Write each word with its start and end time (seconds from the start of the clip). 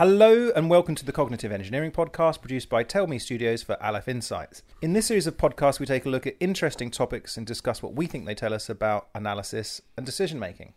Hello 0.00 0.50
and 0.56 0.70
welcome 0.70 0.94
to 0.94 1.04
the 1.04 1.12
Cognitive 1.12 1.52
Engineering 1.52 1.92
Podcast 1.92 2.40
produced 2.40 2.70
by 2.70 2.82
Tell 2.82 3.06
Me 3.06 3.18
Studios 3.18 3.62
for 3.62 3.76
Aleph 3.82 4.08
Insights. 4.08 4.62
In 4.80 4.94
this 4.94 5.04
series 5.04 5.26
of 5.26 5.36
podcasts, 5.36 5.78
we 5.78 5.84
take 5.84 6.06
a 6.06 6.08
look 6.08 6.26
at 6.26 6.38
interesting 6.40 6.90
topics 6.90 7.36
and 7.36 7.46
discuss 7.46 7.82
what 7.82 7.92
we 7.92 8.06
think 8.06 8.24
they 8.24 8.34
tell 8.34 8.54
us 8.54 8.70
about 8.70 9.08
analysis 9.14 9.82
and 9.98 10.06
decision 10.06 10.38
making. 10.38 10.72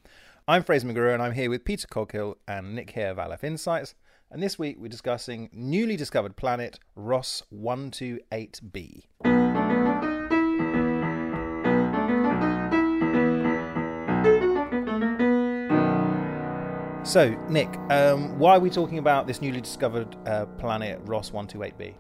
I'm 0.45 0.61
Fraser 0.61 0.87
McGrew 0.87 1.13
and 1.13 1.23
I'm 1.23 1.31
here 1.31 1.49
with 1.49 1.63
Peter 1.63 1.87
Coghill 1.87 2.35
and 2.49 2.75
Nick 2.75 2.91
Hare 2.91 3.11
of 3.11 3.19
Aleph 3.19 3.45
Insights. 3.45 3.95
And 4.29 4.43
this 4.43 4.59
week 4.59 4.75
we're 4.77 4.89
discussing 4.89 5.49
newly 5.53 5.95
discovered 5.95 6.35
planet 6.35 6.77
Ross 6.93 7.43
128b. 7.53 9.03
So, 17.03 17.35
Nick, 17.49 17.67
um, 17.89 18.39
why 18.39 18.55
are 18.55 18.61
we 18.61 18.69
talking 18.69 18.97
about 18.97 19.27
this 19.27 19.41
newly 19.41 19.59
discovered 19.59 20.15
uh, 20.25 20.45
planet 20.45 21.01
Ross 21.03 21.31
128b? 21.31 21.95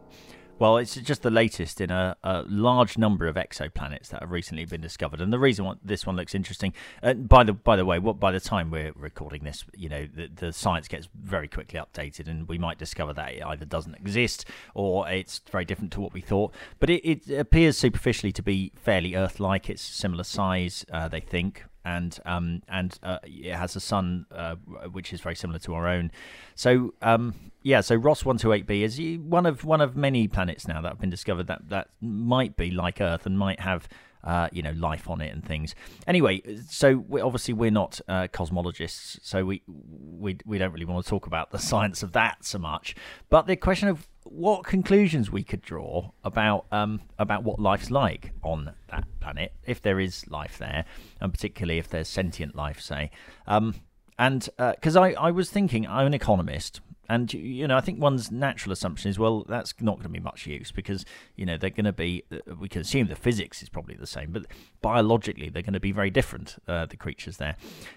Well, 0.59 0.77
it's 0.77 0.95
just 0.95 1.23
the 1.23 1.29
latest 1.29 1.81
in 1.81 1.91
a, 1.91 2.15
a, 2.23 2.43
large 2.47 2.97
number 2.97 3.27
of 3.27 3.35
exoplanets 3.35 4.07
that 4.09 4.21
have 4.21 4.31
recently 4.31 4.63
been 4.63 4.79
discovered, 4.79 5.19
and 5.19 5.33
the 5.33 5.39
reason 5.39 5.65
why 5.65 5.73
this 5.83 6.05
one 6.05 6.15
looks 6.15 6.33
interesting. 6.33 6.73
Uh, 7.01 7.15
by 7.15 7.43
the 7.43 7.51
by 7.51 7.75
the 7.75 7.83
way, 7.83 7.99
what 7.99 8.17
by 8.17 8.31
the 8.31 8.39
time 8.39 8.71
we're 8.71 8.93
recording 8.95 9.43
this, 9.43 9.65
you 9.75 9.89
know, 9.89 10.07
the, 10.15 10.29
the, 10.33 10.53
science 10.53 10.87
gets 10.87 11.09
very 11.21 11.49
quickly 11.49 11.77
updated, 11.77 12.29
and 12.29 12.47
we 12.47 12.57
might 12.57 12.77
discover 12.77 13.11
that 13.11 13.33
it 13.33 13.43
either 13.43 13.65
doesn't 13.65 13.95
exist 13.95 14.45
or 14.73 15.09
it's 15.09 15.41
very 15.51 15.65
different 15.65 15.91
to 15.91 15.99
what 15.99 16.13
we 16.13 16.21
thought. 16.21 16.53
But 16.79 16.89
it, 16.89 17.03
it 17.03 17.37
appears 17.37 17.77
superficially 17.77 18.31
to 18.31 18.41
be 18.41 18.71
fairly 18.77 19.15
Earth-like. 19.15 19.69
It's 19.69 19.81
similar 19.81 20.23
size, 20.23 20.85
uh, 20.93 21.09
they 21.09 21.19
think, 21.19 21.65
and 21.85 22.19
um, 22.25 22.61
and 22.67 22.97
uh, 23.03 23.19
it 23.23 23.53
has 23.53 23.75
a 23.75 23.79
sun 23.79 24.25
uh, 24.31 24.55
which 24.91 25.13
is 25.13 25.21
very 25.21 25.35
similar 25.35 25.59
to 25.59 25.73
our 25.73 25.87
own. 25.87 26.11
So 26.55 26.93
um, 27.01 27.35
yeah, 27.61 27.81
so 27.81 27.95
Ross 27.95 28.25
one 28.25 28.37
two 28.37 28.53
eight 28.53 28.67
b 28.67 28.83
is 28.83 28.99
one 29.19 29.45
of 29.45 29.65
one 29.65 29.81
of 29.81 29.95
many 29.95 30.27
planets 30.27 30.67
now 30.67 30.81
that 30.81 30.89
have 30.89 30.99
been 30.99 31.09
discovered 31.09 31.47
that 31.47 31.69
that 31.69 31.89
might 32.01 32.55
be 32.55 32.71
like 32.71 33.01
Earth 33.01 33.25
and 33.25 33.37
might 33.37 33.59
have 33.59 33.87
uh, 34.23 34.47
you 34.51 34.61
know, 34.61 34.71
life 34.71 35.09
on 35.09 35.21
it 35.21 35.33
and 35.33 35.43
things. 35.43 35.75
Anyway, 36.07 36.41
so 36.67 37.03
we, 37.07 37.19
obviously 37.19 37.53
we're 37.53 37.71
not 37.71 37.99
uh, 38.07 38.27
cosmologists, 38.27 39.19
so 39.21 39.43
we, 39.43 39.61
we 39.67 40.37
we 40.45 40.57
don't 40.57 40.71
really 40.71 40.85
want 40.85 41.03
to 41.03 41.09
talk 41.09 41.27
about 41.27 41.51
the 41.51 41.59
science 41.71 42.03
of 42.03 42.13
that 42.13 42.43
so 42.45 42.57
much. 42.57 42.95
But 43.29 43.47
the 43.47 43.55
question 43.55 43.89
of 43.89 44.07
what 44.33 44.63
conclusions 44.63 45.31
we 45.31 45.43
could 45.43 45.61
draw 45.61 46.09
about 46.23 46.65
um, 46.71 47.01
about 47.19 47.43
what 47.43 47.59
life's 47.59 47.91
like 47.91 48.31
on 48.41 48.73
that 48.89 49.05
planet, 49.19 49.53
if 49.65 49.81
there 49.81 49.99
is 49.99 50.27
life 50.27 50.57
there, 50.57 50.85
and 51.21 51.31
particularly 51.31 51.77
if 51.77 51.87
there's 51.87 52.07
sentient 52.07 52.55
life, 52.55 52.81
say. 52.81 53.11
Um, 53.47 53.75
and 54.17 54.49
because 54.57 54.95
uh, 54.95 55.01
I, 55.01 55.11
I 55.13 55.31
was 55.31 55.49
thinking, 55.49 55.87
I'm 55.87 56.07
an 56.07 56.13
economist, 56.13 56.81
and 57.13 57.31
you 57.31 57.67
know, 57.67 57.77
I 57.77 57.81
think 57.81 58.01
one's 58.01 58.31
natural 58.31 58.73
assumption 58.73 59.09
is, 59.09 59.19
well, 59.19 59.45
that's 59.47 59.73
not 59.79 59.97
going 59.97 60.03
to 60.03 60.09
be 60.09 60.19
much 60.19 60.47
use 60.47 60.71
because 60.71 61.05
you 61.35 61.45
know 61.45 61.57
they're 61.57 61.69
going 61.69 61.85
to 61.85 61.93
be. 61.93 62.23
Uh, 62.31 62.55
we 62.55 62.67
can 62.67 62.81
assume 62.81 63.07
the 63.07 63.15
physics 63.15 63.61
is 63.61 63.69
probably 63.69 63.95
the 63.95 64.07
same, 64.07 64.31
but 64.31 64.45
biologically 64.81 65.49
they're 65.49 65.61
going 65.61 65.73
to 65.73 65.79
be 65.79 65.91
very 65.91 66.09
different. 66.09 66.55
Uh, 66.67 66.85
the 66.87 66.97
creatures 66.97 67.37
there, 67.37 67.55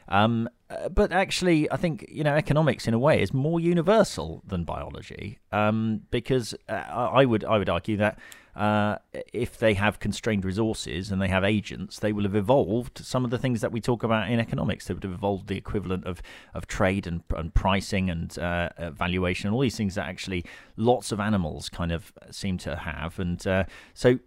um, 0.08 0.48
uh, 0.68 0.90
but 0.90 1.12
actually, 1.12 1.70
I 1.72 1.76
think 1.76 2.04
you 2.10 2.24
know 2.24 2.34
economics 2.34 2.86
in 2.86 2.92
a 2.92 2.98
way 2.98 3.22
is 3.22 3.32
more 3.32 3.58
universal 3.58 4.42
than 4.46 4.64
biology 4.64 5.38
um, 5.50 6.02
because 6.10 6.54
uh, 6.68 6.72
I 6.72 7.24
would 7.24 7.42
I 7.44 7.56
would 7.56 7.70
argue 7.70 7.96
that 7.96 8.18
uh, 8.56 8.96
if 9.32 9.58
they 9.58 9.74
have 9.74 10.00
constrained 10.00 10.44
resources 10.44 11.10
and 11.10 11.20
they 11.20 11.28
have 11.28 11.44
agents, 11.44 11.98
they 11.98 12.12
will 12.12 12.22
have 12.22 12.34
evolved 12.34 12.98
some 12.98 13.24
of 13.24 13.30
the 13.30 13.38
things 13.38 13.60
that 13.60 13.70
we 13.70 13.80
talk 13.80 14.02
about 14.02 14.30
in 14.30 14.40
economics. 14.40 14.86
They 14.86 14.94
would 14.94 15.04
have 15.04 15.12
evolved 15.12 15.48
the 15.48 15.58
equivalent 15.58 16.04
of, 16.06 16.22
of 16.54 16.66
trade 16.66 17.06
and, 17.06 17.22
and 17.36 17.52
pricing 17.52 18.08
and 18.08 18.36
uh, 18.38 18.70
valuation, 18.92 19.50
all 19.50 19.60
these 19.60 19.76
things 19.76 19.94
that 19.96 20.06
actually 20.06 20.44
lots 20.76 21.12
of 21.12 21.20
animals 21.20 21.68
kind 21.68 21.92
of 21.92 22.12
seem 22.30 22.56
to 22.58 22.76
have. 22.76 23.18
And 23.18 23.46
uh, 23.46 23.64
so 23.92 24.18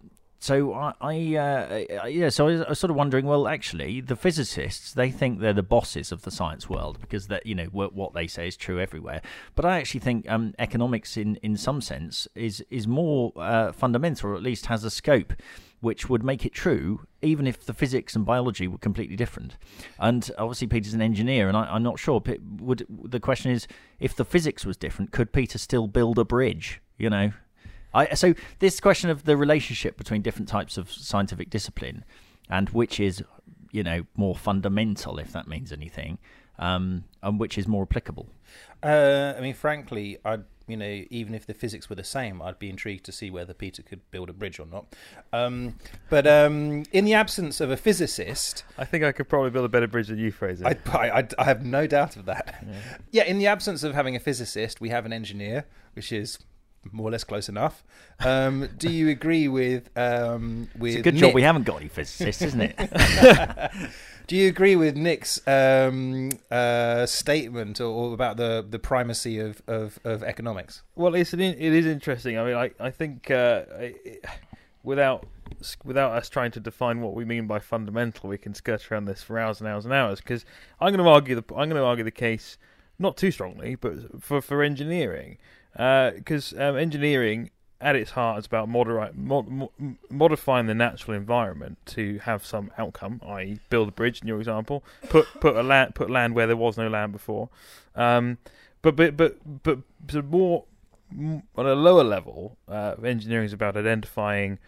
so 0.42 0.72
I, 0.72 0.94
I 1.02 1.36
uh, 1.36 2.06
yeah, 2.06 2.30
so 2.30 2.48
I 2.48 2.52
was, 2.52 2.60
I 2.62 2.68
was, 2.70 2.78
sort 2.78 2.90
of 2.90 2.96
wondering. 2.96 3.26
Well, 3.26 3.46
actually, 3.46 4.00
the 4.00 4.16
physicists 4.16 4.94
they 4.94 5.10
think 5.10 5.38
they're 5.38 5.52
the 5.52 5.62
bosses 5.62 6.12
of 6.12 6.22
the 6.22 6.30
science 6.30 6.66
world 6.66 6.98
because 6.98 7.26
that 7.26 7.44
you 7.44 7.54
know 7.54 7.66
what, 7.66 8.14
they 8.14 8.26
say 8.26 8.48
is 8.48 8.56
true 8.56 8.80
everywhere. 8.80 9.20
But 9.54 9.66
I 9.66 9.78
actually 9.78 10.00
think 10.00 10.28
um, 10.30 10.54
economics, 10.58 11.18
in 11.18 11.36
in 11.36 11.58
some 11.58 11.82
sense, 11.82 12.26
is 12.34 12.64
is 12.70 12.88
more 12.88 13.34
uh, 13.36 13.72
fundamental, 13.72 14.30
or 14.30 14.34
at 14.34 14.42
least 14.42 14.66
has 14.66 14.82
a 14.82 14.90
scope 14.90 15.34
which 15.80 16.08
would 16.08 16.22
make 16.22 16.44
it 16.44 16.52
true, 16.52 17.06
even 17.22 17.46
if 17.46 17.64
the 17.64 17.74
physics 17.74 18.14
and 18.14 18.24
biology 18.24 18.68
were 18.68 18.78
completely 18.78 19.16
different. 19.16 19.56
And 19.98 20.30
obviously, 20.38 20.68
Peter's 20.68 20.94
an 20.94 21.02
engineer, 21.02 21.48
and 21.48 21.56
I, 21.56 21.76
am 21.76 21.82
not 21.82 21.98
sure. 21.98 22.22
Would 22.60 22.86
the 22.88 23.20
question 23.20 23.50
is, 23.50 23.66
if 23.98 24.16
the 24.16 24.24
physics 24.24 24.64
was 24.64 24.78
different, 24.78 25.12
could 25.12 25.32
Peter 25.32 25.58
still 25.58 25.86
build 25.86 26.18
a 26.18 26.24
bridge? 26.24 26.80
You 26.96 27.10
know, 27.10 27.32
I, 27.92 28.14
so 28.14 28.34
this 28.58 28.80
question 28.80 29.10
of 29.10 29.24
the 29.24 29.36
relationship 29.36 29.96
between 29.96 30.22
different 30.22 30.48
types 30.48 30.76
of 30.76 30.90
scientific 30.90 31.50
discipline 31.50 32.04
and 32.48 32.68
which 32.70 33.00
is, 33.00 33.22
you 33.72 33.82
know, 33.82 34.04
more 34.16 34.34
fundamental, 34.34 35.18
if 35.18 35.32
that 35.32 35.48
means 35.48 35.72
anything, 35.72 36.18
um, 36.58 37.04
and 37.22 37.38
which 37.38 37.58
is 37.58 37.66
more 37.66 37.82
applicable. 37.82 38.28
Uh, 38.82 39.34
I 39.36 39.40
mean, 39.40 39.54
frankly, 39.54 40.18
I'd 40.24 40.44
you 40.70 40.76
know, 40.76 41.04
even 41.10 41.34
if 41.34 41.46
the 41.46 41.52
physics 41.52 41.90
were 41.90 41.96
the 41.96 42.04
same, 42.04 42.40
I'd 42.40 42.60
be 42.60 42.70
intrigued 42.70 43.04
to 43.06 43.12
see 43.12 43.28
whether 43.28 43.52
Peter 43.52 43.82
could 43.82 44.08
build 44.12 44.30
a 44.30 44.32
bridge 44.32 44.60
or 44.60 44.66
not. 44.66 44.86
Um, 45.32 45.74
but 46.08 46.28
um, 46.28 46.84
in 46.92 47.04
the 47.04 47.12
absence 47.12 47.60
of 47.60 47.72
a 47.72 47.76
physicist, 47.76 48.62
I 48.78 48.84
think 48.84 49.02
I 49.02 49.10
could 49.10 49.28
probably 49.28 49.50
build 49.50 49.64
a 49.64 49.68
better 49.68 49.88
bridge 49.88 50.06
than 50.06 50.18
you, 50.18 50.30
Fraser. 50.30 50.64
I, 50.64 50.76
I, 50.92 51.26
I 51.38 51.44
have 51.44 51.64
no 51.64 51.88
doubt 51.88 52.14
of 52.16 52.26
that. 52.26 52.64
Yeah. 52.64 52.76
yeah, 53.10 53.24
in 53.24 53.38
the 53.38 53.48
absence 53.48 53.82
of 53.82 53.94
having 53.94 54.14
a 54.14 54.20
physicist, 54.20 54.80
we 54.80 54.90
have 54.90 55.04
an 55.04 55.12
engineer, 55.12 55.66
which 55.94 56.12
is 56.12 56.38
more 56.92 57.08
or 57.08 57.10
less 57.10 57.24
close 57.24 57.48
enough. 57.48 57.84
Um, 58.20 58.68
do 58.78 58.90
you 58.90 59.08
agree 59.08 59.48
with 59.48 59.90
um, 59.96 60.68
with? 60.78 60.92
It's 60.92 61.00
a 61.00 61.02
good 61.02 61.14
Nick? 61.14 61.20
job 61.20 61.34
we 61.34 61.42
haven't 61.42 61.64
got 61.64 61.80
any 61.80 61.88
physicists, 61.88 62.42
isn't 62.42 62.60
it? 62.60 63.70
do 64.26 64.36
you 64.36 64.48
agree 64.48 64.76
with 64.76 64.96
Nick's 64.96 65.46
um, 65.46 66.30
uh, 66.50 67.06
statement 67.06 67.80
or, 67.80 67.86
or, 67.86 68.14
about 68.14 68.36
the, 68.36 68.64
the 68.68 68.78
primacy 68.78 69.38
of, 69.38 69.60
of, 69.66 69.98
of, 70.04 70.22
economics? 70.22 70.82
Well, 70.94 71.14
it's 71.14 71.32
an, 71.32 71.40
it 71.40 71.60
is 71.60 71.86
interesting. 71.86 72.38
I 72.38 72.44
mean, 72.44 72.56
I 72.56 72.70
I 72.80 72.90
think 72.90 73.30
uh, 73.30 73.64
it, 73.78 74.24
without 74.82 75.26
without 75.84 76.12
us 76.12 76.28
trying 76.28 76.50
to 76.52 76.60
define 76.60 77.00
what 77.00 77.14
we 77.14 77.24
mean 77.24 77.46
by 77.46 77.58
fundamental, 77.58 78.28
we 78.28 78.38
can 78.38 78.54
skirt 78.54 78.90
around 78.90 79.04
this 79.04 79.22
for 79.22 79.38
hours 79.38 79.60
and 79.60 79.68
hours 79.68 79.84
and 79.84 79.92
hours. 79.92 80.20
Because 80.20 80.44
I'm 80.80 80.94
going 80.94 81.04
to 81.04 81.10
argue 81.10 81.34
the 81.34 81.44
I'm 81.54 81.68
going 81.68 81.80
to 81.80 81.84
argue 81.84 82.04
the 82.04 82.10
case 82.10 82.56
not 82.98 83.16
too 83.16 83.30
strongly, 83.30 83.74
but 83.74 84.22
for 84.22 84.40
for 84.40 84.62
engineering 84.62 85.38
because 85.72 86.52
uh, 86.52 86.64
um, 86.64 86.76
engineering 86.76 87.50
at 87.80 87.96
its 87.96 88.10
heart 88.10 88.38
is 88.38 88.46
about 88.46 88.68
mod- 88.68 89.70
modifying 90.10 90.66
the 90.66 90.74
natural 90.74 91.16
environment 91.16 91.78
to 91.86 92.18
have 92.18 92.44
some 92.44 92.70
outcome, 92.76 93.20
i.e., 93.26 93.58
build 93.70 93.88
a 93.88 93.92
bridge 93.92 94.20
in 94.20 94.28
your 94.28 94.38
example, 94.38 94.84
put 95.08 95.26
put 95.40 95.56
a 95.56 95.62
land 95.62 95.94
put 95.94 96.10
land 96.10 96.34
where 96.34 96.46
there 96.46 96.56
was 96.56 96.76
no 96.76 96.88
land 96.88 97.12
before. 97.12 97.48
Um, 97.94 98.38
but 98.82 98.96
but 98.96 99.16
but 99.16 99.62
but, 99.62 99.78
but 100.06 100.24
more 100.26 100.64
on 101.10 101.66
a 101.66 101.74
lower 101.74 102.04
level, 102.04 102.58
uh, 102.68 102.94
engineering 103.02 103.46
is 103.46 103.52
about 103.52 103.76
identifying, 103.76 104.58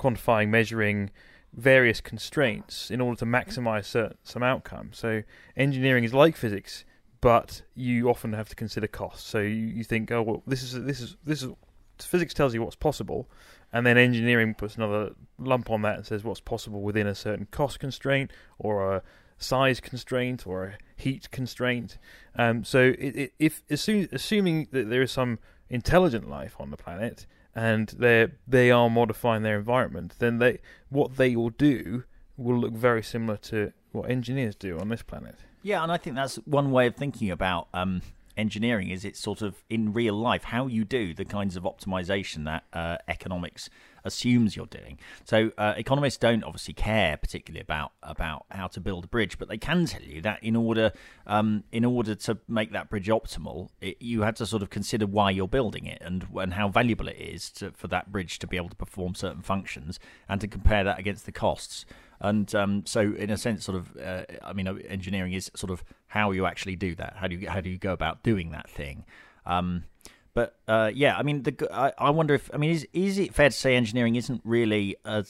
quantifying, 0.00 0.48
measuring 0.48 1.10
various 1.52 2.00
constraints 2.00 2.90
in 2.90 3.00
order 3.00 3.18
to 3.18 3.26
maximize 3.26 3.84
certain, 3.84 4.16
some 4.24 4.42
outcome. 4.42 4.90
So 4.92 5.22
engineering 5.56 6.04
is 6.04 6.14
like 6.14 6.36
physics 6.36 6.84
but 7.22 7.62
you 7.74 8.10
often 8.10 8.34
have 8.34 8.50
to 8.50 8.56
consider 8.56 8.86
costs. 8.86 9.26
So 9.26 9.38
you, 9.38 9.48
you 9.48 9.84
think, 9.84 10.10
oh 10.12 10.20
well, 10.20 10.42
this 10.46 10.62
is 10.62 10.84
this 10.84 11.00
is 11.00 11.16
this 11.24 11.42
is 11.42 11.50
physics 11.98 12.34
tells 12.34 12.52
you 12.52 12.62
what's 12.62 12.76
possible, 12.76 13.30
and 13.72 13.86
then 13.86 13.96
engineering 13.96 14.54
puts 14.54 14.76
another 14.76 15.12
lump 15.38 15.70
on 15.70 15.80
that 15.82 15.96
and 15.96 16.06
says 16.06 16.24
what's 16.24 16.40
possible 16.40 16.82
within 16.82 17.06
a 17.06 17.14
certain 17.14 17.46
cost 17.50 17.78
constraint 17.78 18.30
or 18.58 18.96
a 18.96 19.02
size 19.38 19.80
constraint 19.80 20.46
or 20.46 20.64
a 20.64 20.74
heat 20.96 21.30
constraint. 21.30 21.96
Um, 22.36 22.64
so 22.64 22.92
it, 22.98 23.16
it, 23.16 23.32
if 23.38 23.62
assuming 23.70 24.68
that 24.72 24.90
there 24.90 25.02
is 25.02 25.12
some 25.12 25.38
intelligent 25.70 26.28
life 26.28 26.56
on 26.58 26.70
the 26.70 26.76
planet 26.76 27.26
and 27.54 27.88
they 27.98 28.28
they 28.48 28.72
are 28.72 28.90
modifying 28.90 29.44
their 29.44 29.58
environment, 29.58 30.16
then 30.18 30.38
they 30.38 30.58
what 30.88 31.16
they 31.16 31.36
will 31.36 31.50
do 31.50 32.02
will 32.36 32.58
look 32.58 32.72
very 32.72 33.02
similar 33.02 33.36
to 33.36 33.72
what 33.92 34.10
engineers 34.10 34.56
do 34.56 34.76
on 34.80 34.88
this 34.88 35.02
planet. 35.02 35.36
Yeah, 35.62 35.82
and 35.82 35.92
I 35.92 35.96
think 35.96 36.16
that's 36.16 36.36
one 36.36 36.72
way 36.72 36.86
of 36.88 36.96
thinking 36.96 37.30
about 37.30 37.68
um, 37.72 38.02
engineering 38.36 38.90
is 38.90 39.04
it's 39.04 39.20
sort 39.20 39.42
of 39.42 39.62
in 39.68 39.92
real 39.92 40.14
life 40.14 40.44
how 40.44 40.66
you 40.66 40.84
do 40.84 41.14
the 41.14 41.24
kinds 41.24 41.56
of 41.56 41.64
optimization 41.64 42.44
that 42.44 42.64
uh, 42.72 42.96
economics 43.08 43.68
assumes 44.04 44.56
you're 44.56 44.66
doing. 44.66 44.98
So 45.24 45.52
uh, 45.56 45.74
economists 45.76 46.16
don't 46.16 46.42
obviously 46.42 46.74
care 46.74 47.16
particularly 47.16 47.60
about 47.60 47.92
about 48.02 48.46
how 48.50 48.66
to 48.68 48.80
build 48.80 49.04
a 49.04 49.08
bridge, 49.08 49.38
but 49.38 49.48
they 49.48 49.58
can 49.58 49.86
tell 49.86 50.02
you 50.02 50.20
that 50.22 50.42
in 50.42 50.56
order 50.56 50.92
um, 51.26 51.64
in 51.72 51.84
order 51.84 52.14
to 52.14 52.38
make 52.48 52.72
that 52.72 52.90
bridge 52.90 53.08
optimal, 53.08 53.68
it, 53.80 54.00
you 54.00 54.22
had 54.22 54.36
to 54.36 54.46
sort 54.46 54.62
of 54.62 54.70
consider 54.70 55.06
why 55.06 55.30
you're 55.30 55.48
building 55.48 55.86
it 55.86 56.02
and 56.04 56.26
and 56.34 56.54
how 56.54 56.68
valuable 56.68 57.08
it 57.08 57.18
is 57.18 57.50
to, 57.50 57.70
for 57.72 57.88
that 57.88 58.10
bridge 58.10 58.38
to 58.40 58.46
be 58.46 58.56
able 58.56 58.70
to 58.70 58.76
perform 58.76 59.14
certain 59.14 59.42
functions 59.42 60.00
and 60.28 60.40
to 60.40 60.48
compare 60.48 60.84
that 60.84 60.98
against 60.98 61.26
the 61.26 61.32
costs. 61.32 61.84
And 62.22 62.54
um, 62.54 62.86
so, 62.86 63.00
in 63.00 63.30
a 63.30 63.36
sense, 63.36 63.64
sort 63.64 63.76
of, 63.76 63.96
uh, 63.96 64.22
I 64.44 64.52
mean, 64.52 64.68
uh, 64.68 64.74
engineering 64.88 65.32
is 65.32 65.50
sort 65.56 65.72
of 65.72 65.82
how 66.06 66.30
you 66.30 66.46
actually 66.46 66.76
do 66.76 66.94
that. 66.94 67.16
How 67.16 67.26
do 67.26 67.34
you 67.34 67.50
how 67.50 67.60
do 67.60 67.68
you 67.68 67.78
go 67.78 67.92
about 67.92 68.22
doing 68.22 68.52
that 68.52 68.70
thing? 68.70 69.04
Um, 69.44 69.84
but 70.32 70.56
uh, 70.68 70.92
yeah, 70.94 71.16
I 71.18 71.24
mean, 71.24 71.42
the, 71.42 71.68
I, 71.72 71.92
I 71.98 72.10
wonder 72.10 72.34
if 72.34 72.48
I 72.54 72.58
mean, 72.58 72.70
is 72.70 72.86
is 72.92 73.18
it 73.18 73.34
fair 73.34 73.48
to 73.48 73.54
say 73.54 73.74
engineering 73.74 74.14
isn't 74.14 74.40
really 74.44 74.94
a 75.04 75.26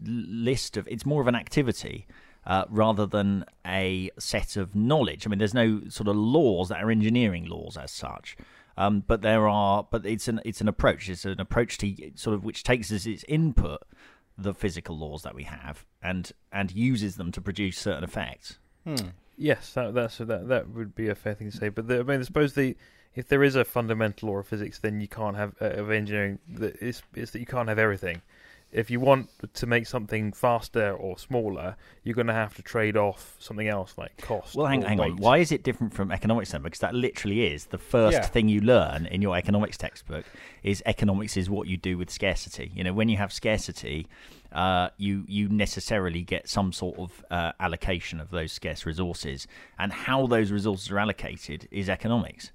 list 0.00 0.76
of? 0.76 0.86
It's 0.86 1.04
more 1.04 1.20
of 1.20 1.26
an 1.26 1.34
activity. 1.34 2.06
Uh, 2.46 2.64
rather 2.70 3.06
than 3.06 3.44
a 3.66 4.08
set 4.20 4.56
of 4.56 4.76
knowledge. 4.76 5.26
I 5.26 5.30
mean, 5.30 5.40
there's 5.40 5.52
no 5.52 5.82
sort 5.88 6.06
of 6.06 6.14
laws 6.14 6.68
that 6.68 6.80
are 6.80 6.92
engineering 6.92 7.46
laws 7.46 7.76
as 7.76 7.90
such, 7.90 8.36
um, 8.76 9.02
but 9.04 9.20
there 9.20 9.48
are. 9.48 9.84
But 9.90 10.06
it's 10.06 10.28
an 10.28 10.40
it's 10.44 10.60
an 10.60 10.68
approach. 10.68 11.08
It's 11.08 11.24
an 11.24 11.40
approach 11.40 11.76
to 11.78 12.12
sort 12.14 12.34
of 12.34 12.44
which 12.44 12.62
takes 12.62 12.92
as 12.92 13.04
its 13.04 13.24
input 13.26 13.82
the 14.38 14.54
physical 14.54 14.98
laws 14.98 15.22
that 15.22 15.34
we 15.34 15.44
have 15.44 15.84
and 16.02 16.32
and 16.52 16.72
uses 16.72 17.16
them 17.16 17.32
to 17.32 17.40
produce 17.40 17.78
certain 17.78 18.04
effects. 18.04 18.58
Hmm. 18.84 19.08
Yes, 19.36 19.72
that 19.74 19.94
that's 19.94 20.18
that 20.18 20.48
that 20.48 20.70
would 20.70 20.94
be 20.94 21.08
a 21.08 21.14
fair 21.14 21.34
thing 21.34 21.50
to 21.50 21.56
say. 21.56 21.68
But 21.68 21.88
the, 21.88 22.00
I 22.00 22.02
mean, 22.02 22.20
I 22.20 22.22
suppose 22.22 22.54
the 22.54 22.76
if 23.14 23.28
there 23.28 23.42
is 23.42 23.56
a 23.56 23.64
fundamental 23.64 24.28
law 24.28 24.38
of 24.38 24.46
physics, 24.46 24.78
then 24.78 25.00
you 25.00 25.08
can't 25.08 25.36
have 25.36 25.54
uh, 25.60 25.70
of 25.70 25.90
engineering. 25.90 26.38
Is, 26.58 27.02
is 27.14 27.30
that 27.30 27.40
you 27.40 27.46
can't 27.46 27.68
have 27.68 27.78
everything. 27.78 28.22
If 28.76 28.90
you 28.90 29.00
want 29.00 29.30
to 29.54 29.66
make 29.66 29.86
something 29.86 30.32
faster 30.32 30.92
or 30.92 31.16
smaller, 31.18 31.76
you're 32.04 32.14
going 32.14 32.26
to 32.26 32.34
have 32.34 32.54
to 32.56 32.62
trade 32.62 32.94
off 32.94 33.34
something 33.38 33.66
else 33.66 33.94
like 33.96 34.14
cost. 34.18 34.54
Well, 34.54 34.66
hang, 34.66 34.82
hang 34.82 35.00
on. 35.00 35.16
Why 35.16 35.38
is 35.38 35.50
it 35.50 35.62
different 35.62 35.94
from 35.94 36.12
economics 36.12 36.52
then? 36.52 36.60
Because 36.60 36.80
that 36.80 36.94
literally 36.94 37.46
is 37.46 37.66
the 37.66 37.78
first 37.78 38.18
Yeah. 38.18 38.26
thing 38.26 38.50
you 38.50 38.60
learn 38.60 39.06
in 39.06 39.22
your 39.22 39.34
economics 39.34 39.78
textbook. 39.78 40.26
Is 40.62 40.82
economics 40.84 41.38
is 41.38 41.48
what 41.48 41.68
you 41.68 41.78
do 41.78 41.96
with 41.96 42.10
scarcity. 42.10 42.70
You 42.74 42.84
know, 42.84 42.92
when 42.92 43.08
you 43.08 43.16
have 43.16 43.32
scarcity, 43.32 44.08
uh, 44.52 44.90
you 44.98 45.24
you 45.26 45.48
necessarily 45.48 46.22
get 46.22 46.46
some 46.46 46.70
sort 46.72 46.98
of 46.98 47.24
uh, 47.30 47.52
allocation 47.58 48.20
of 48.20 48.30
those 48.30 48.52
scarce 48.52 48.84
resources, 48.84 49.46
and 49.78 49.90
how 49.90 50.26
those 50.26 50.52
resources 50.52 50.90
are 50.90 50.98
allocated 50.98 51.66
is 51.70 51.88
economics. 51.88 52.50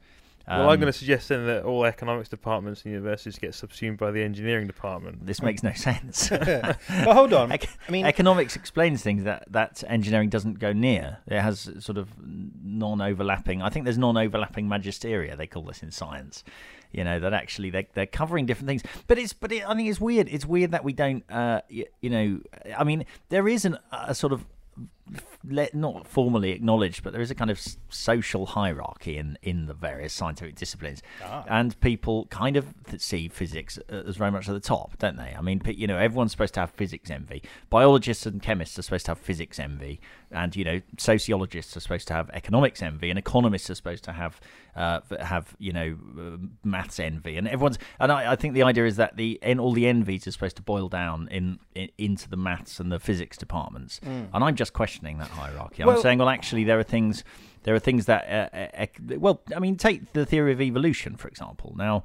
Well, 0.47 0.61
I'm 0.63 0.69
Um, 0.73 0.79
going 0.79 0.91
to 0.91 0.97
suggest 0.97 1.29
then 1.29 1.45
that 1.47 1.63
all 1.63 1.85
economics 1.85 2.29
departments 2.29 2.83
and 2.83 2.91
universities 2.93 3.37
get 3.39 3.53
subsumed 3.53 3.97
by 3.97 4.11
the 4.11 4.21
engineering 4.23 4.67
department. 4.67 5.25
This 5.25 5.41
makes 5.41 5.63
no 5.63 5.71
sense. 5.73 6.29
but 6.29 6.77
hold 6.87 7.33
on. 7.33 7.51
Ec- 7.51 7.69
I 7.87 7.91
mean, 7.91 8.05
economics 8.05 8.55
explains 8.55 9.01
things 9.03 9.23
that, 9.23 9.45
that 9.49 9.83
engineering 9.87 10.29
doesn't 10.29 10.59
go 10.59 10.73
near. 10.73 11.19
It 11.27 11.39
has 11.41 11.69
sort 11.79 11.97
of 11.97 12.09
non-overlapping. 12.63 13.61
I 13.61 13.69
think 13.69 13.85
there's 13.85 13.97
non-overlapping 13.97 14.67
magisteria. 14.67 15.37
They 15.37 15.47
call 15.47 15.63
this 15.63 15.83
in 15.83 15.91
science. 15.91 16.43
You 16.91 17.05
know 17.05 17.21
that 17.21 17.31
actually 17.33 17.69
they 17.69 17.87
they're 17.93 18.05
covering 18.05 18.45
different 18.45 18.67
things. 18.67 18.83
But 19.07 19.17
it's 19.17 19.31
but 19.31 19.53
it, 19.53 19.63
I 19.65 19.73
think 19.75 19.87
it's 19.89 20.01
weird. 20.01 20.27
It's 20.29 20.45
weird 20.45 20.71
that 20.71 20.83
we 20.83 20.91
don't. 20.91 21.23
Uh, 21.31 21.61
you, 21.69 21.85
you 22.01 22.09
know, 22.09 22.41
I 22.77 22.83
mean, 22.83 23.05
there 23.29 23.47
is 23.47 23.63
an, 23.63 23.77
a 23.93 24.13
sort 24.13 24.33
of 24.33 24.43
let 24.43 24.50
not 25.73 26.07
formally 26.07 26.51
acknowledged, 26.51 27.03
but 27.03 27.11
there 27.13 27.21
is 27.21 27.31
a 27.31 27.35
kind 27.35 27.49
of 27.51 27.59
social 27.89 28.45
hierarchy 28.45 29.17
in, 29.17 29.37
in 29.41 29.65
the 29.65 29.73
various 29.73 30.13
scientific 30.13 30.55
disciplines, 30.55 31.01
Ah. 31.23 31.43
and 31.49 31.79
people 31.81 32.25
kind 32.27 32.55
of 32.57 32.67
see 32.97 33.27
physics 33.27 33.79
uh, 33.91 34.03
as 34.07 34.17
very 34.17 34.31
much 34.31 34.47
at 34.47 34.53
the 34.53 34.59
top, 34.59 34.97
don't 34.99 35.17
they? 35.17 35.33
I 35.37 35.41
mean, 35.41 35.61
you 35.65 35.87
know, 35.87 35.97
everyone's 35.97 36.31
supposed 36.31 36.53
to 36.55 36.59
have 36.61 36.71
physics 36.71 37.09
envy. 37.09 37.41
Biologists 37.69 38.25
and 38.25 38.41
chemists 38.41 38.77
are 38.79 38.83
supposed 38.83 39.05
to 39.05 39.11
have 39.11 39.17
physics 39.19 39.59
envy, 39.59 39.99
and 40.31 40.55
you 40.55 40.63
know, 40.63 40.81
sociologists 40.97 41.75
are 41.75 41.81
supposed 41.81 42.07
to 42.09 42.13
have 42.13 42.29
economics 42.31 42.81
envy, 42.81 43.09
and 43.09 43.17
economists 43.19 43.69
are 43.69 43.75
supposed 43.75 44.03
to 44.05 44.13
have 44.13 44.39
uh, 44.75 45.01
have 45.19 45.55
you 45.59 45.71
know 45.71 45.97
uh, 46.19 46.37
maths 46.63 46.99
envy, 46.99 47.37
and 47.37 47.47
everyone's. 47.47 47.77
And 47.99 48.11
I, 48.11 48.33
I 48.33 48.35
think 48.35 48.53
the 48.53 48.63
idea 48.63 48.85
is 48.85 48.95
that 48.97 49.17
the 49.17 49.39
and 49.41 49.59
all 49.59 49.73
the 49.73 49.87
envies 49.87 50.27
are 50.27 50.31
supposed 50.31 50.55
to 50.57 50.61
boil 50.61 50.89
down 50.89 51.27
in, 51.29 51.59
in 51.75 51.89
into 51.97 52.29
the 52.29 52.37
maths 52.37 52.79
and 52.79 52.91
the 52.91 52.99
physics 52.99 53.37
departments, 53.37 53.99
and 54.33 54.43
I'm 54.43 54.55
just 54.55 54.73
questioning 54.73 55.17
that 55.19 55.29
hierarchy. 55.29 55.83
I'm 55.83 55.89
saying, 56.01 56.19
well, 56.19 56.29
actually, 56.29 56.63
there 56.63 56.79
are 56.79 56.83
things. 56.83 57.23
There 57.63 57.75
are 57.75 57.79
things 57.79 58.07
that, 58.07 58.23
uh, 58.55 58.81
uh, 58.81 59.17
well, 59.19 59.43
I 59.55 59.59
mean, 59.59 59.75
take 59.75 60.13
the 60.13 60.25
theory 60.25 60.51
of 60.51 60.59
evolution, 60.61 61.15
for 61.15 61.27
example. 61.27 61.75
Now, 61.77 62.03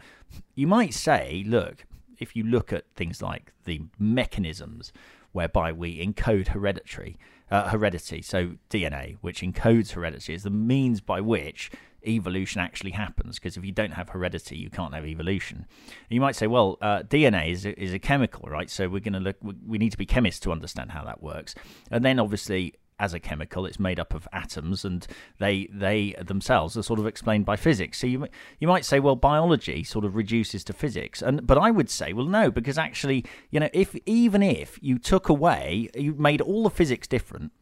you 0.54 0.66
might 0.66 0.92
say, 0.92 1.44
look, 1.46 1.86
if 2.18 2.36
you 2.36 2.44
look 2.44 2.72
at 2.72 2.84
things 2.94 3.22
like 3.22 3.52
the 3.64 3.82
mechanisms 3.98 4.92
whereby 5.32 5.72
we 5.72 6.04
encode 6.04 6.48
hereditary, 6.48 7.18
uh, 7.50 7.68
heredity, 7.68 8.22
so 8.22 8.52
DNA, 8.70 9.16
which 9.20 9.40
encodes 9.40 9.92
heredity, 9.92 10.34
is 10.34 10.42
the 10.42 10.50
means 10.50 11.00
by 11.00 11.20
which 11.20 11.70
evolution 12.06 12.60
actually 12.60 12.92
happens. 12.92 13.38
Because 13.38 13.56
if 13.56 13.64
you 13.64 13.72
don't 13.72 13.92
have 13.92 14.10
heredity, 14.10 14.56
you 14.56 14.70
can't 14.70 14.94
have 14.94 15.04
evolution. 15.04 15.66
You 16.08 16.20
might 16.20 16.36
say, 16.36 16.46
well, 16.46 16.78
uh, 16.80 17.02
DNA 17.02 17.50
is 17.50 17.66
a, 17.66 17.80
is 17.80 17.92
a 17.92 17.98
chemical, 17.98 18.48
right? 18.48 18.70
So 18.70 18.88
we're 18.88 19.00
going 19.00 19.12
to 19.14 19.20
look. 19.20 19.36
We 19.42 19.78
need 19.78 19.92
to 19.92 19.98
be 19.98 20.06
chemists 20.06 20.40
to 20.40 20.52
understand 20.52 20.92
how 20.92 21.04
that 21.04 21.22
works. 21.22 21.54
And 21.90 22.04
then, 22.04 22.18
obviously, 22.18 22.74
as 22.98 23.12
a 23.12 23.20
chemical, 23.20 23.66
it's 23.66 23.78
made 23.78 24.00
up 24.00 24.14
of 24.14 24.26
atoms, 24.32 24.84
and 24.84 25.06
they 25.38 25.68
they 25.72 26.14
themselves 26.24 26.76
are 26.76 26.82
sort 26.82 26.98
of 26.98 27.06
explained 27.06 27.44
by 27.44 27.56
physics. 27.56 27.98
So 27.98 28.06
you 28.06 28.26
you 28.58 28.68
might 28.68 28.84
say, 28.84 29.00
well, 29.00 29.16
biology 29.16 29.84
sort 29.84 30.04
of 30.04 30.16
reduces 30.16 30.64
to 30.64 30.72
physics, 30.72 31.22
and 31.22 31.46
but 31.46 31.58
I 31.58 31.70
would 31.70 31.90
say, 31.90 32.12
well, 32.12 32.26
no, 32.26 32.50
because 32.50 32.78
actually, 32.78 33.24
you 33.50 33.60
know, 33.60 33.68
if 33.72 33.94
even 34.06 34.42
if 34.42 34.78
you 34.80 34.98
took 34.98 35.28
away, 35.28 35.88
you 35.94 36.14
made 36.14 36.40
all 36.40 36.62
the 36.62 36.70
physics 36.70 37.06
different, 37.06 37.52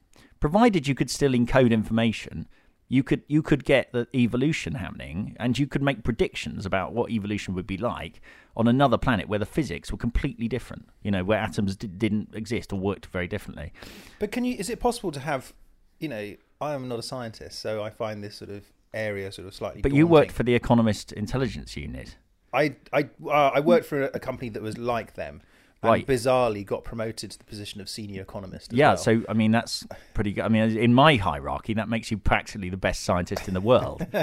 provided 0.41 0.87
you 0.87 0.95
could 0.95 1.11
still 1.11 1.33
encode 1.33 1.73
information. 1.73 2.47
You 2.95 3.03
could 3.03 3.23
you 3.27 3.43
could 3.43 3.65
get 3.65 3.91
the 3.93 4.07
evolution 4.15 4.75
happening, 4.75 5.35
and 5.41 5.59
you 5.59 5.67
could 5.67 5.83
make 5.83 6.05
predictions 6.05 6.65
about 6.65 6.93
what 6.93 7.11
evolution 7.11 7.53
would 7.55 7.67
be 7.67 7.77
like 7.77 8.21
on 8.57 8.69
another 8.69 8.97
planet 8.97 9.29
where 9.29 9.41
the 9.41 9.47
physics 9.47 9.91
were 9.91 9.99
completely 9.99 10.47
different. 10.47 10.89
You 11.03 11.11
know, 11.11 11.25
where 11.25 11.41
atoms 11.41 11.75
d- 11.75 11.89
didn't 11.89 12.37
exist 12.37 12.73
or 12.73 12.79
worked 12.79 13.07
very 13.07 13.27
differently. 13.27 13.73
But 14.21 14.31
can 14.31 14.45
you? 14.45 14.55
Is 14.57 14.71
it 14.71 14.79
possible 14.79 15.11
to 15.11 15.19
have? 15.19 15.53
You 15.99 16.09
know, 16.09 16.37
I 16.61 16.75
am 16.75 16.87
not 16.87 17.01
a 17.01 17.03
scientist, 17.03 17.59
so 17.59 17.83
I 17.83 17.91
find 17.91 18.23
this 18.23 18.37
sort 18.37 18.51
of 18.53 18.63
area 18.93 19.33
sort 19.33 19.49
of 19.49 19.55
slightly. 19.55 19.83
But 19.83 19.93
you 19.93 20.07
worked 20.07 20.31
for 20.31 20.45
the 20.45 20.55
Economist 20.55 21.11
Intelligence 21.11 21.77
Unit. 21.77 22.17
I 22.53 22.77
I 22.93 23.09
uh, 23.27 23.51
I 23.55 23.59
worked 23.59 23.87
for 23.87 24.05
a, 24.05 24.21
company 24.21 24.51
that 24.51 24.63
was 24.63 24.79
like 24.79 25.15
them, 25.15 25.43
Right. 25.85 26.07
bizarrely 26.07 26.65
got 26.65 26.85
promoted 26.85 27.31
to 27.33 27.39
the 27.39 27.45
position 27.45 27.81
of 27.81 27.89
senior 27.89 28.23
economist. 28.23 28.73
As 28.73 28.79
yeah, 28.79 28.89
well. 28.89 28.97
so 28.97 29.23
I 29.29 29.33
mean 29.33 29.51
that's 29.53 29.87
pretty 30.15 30.33
good. 30.33 30.45
I 30.45 30.49
mean, 30.49 30.77
in 30.77 30.93
my 30.95 31.17
hierarchy, 31.17 31.75
that 31.75 31.89
makes 31.89 32.11
you 32.11 32.19
practically 32.19 32.71
the 32.71 32.77
best 32.77 33.03
scientist 33.05 33.49
in 33.49 33.55
the 33.55 33.61
world. 33.61 34.07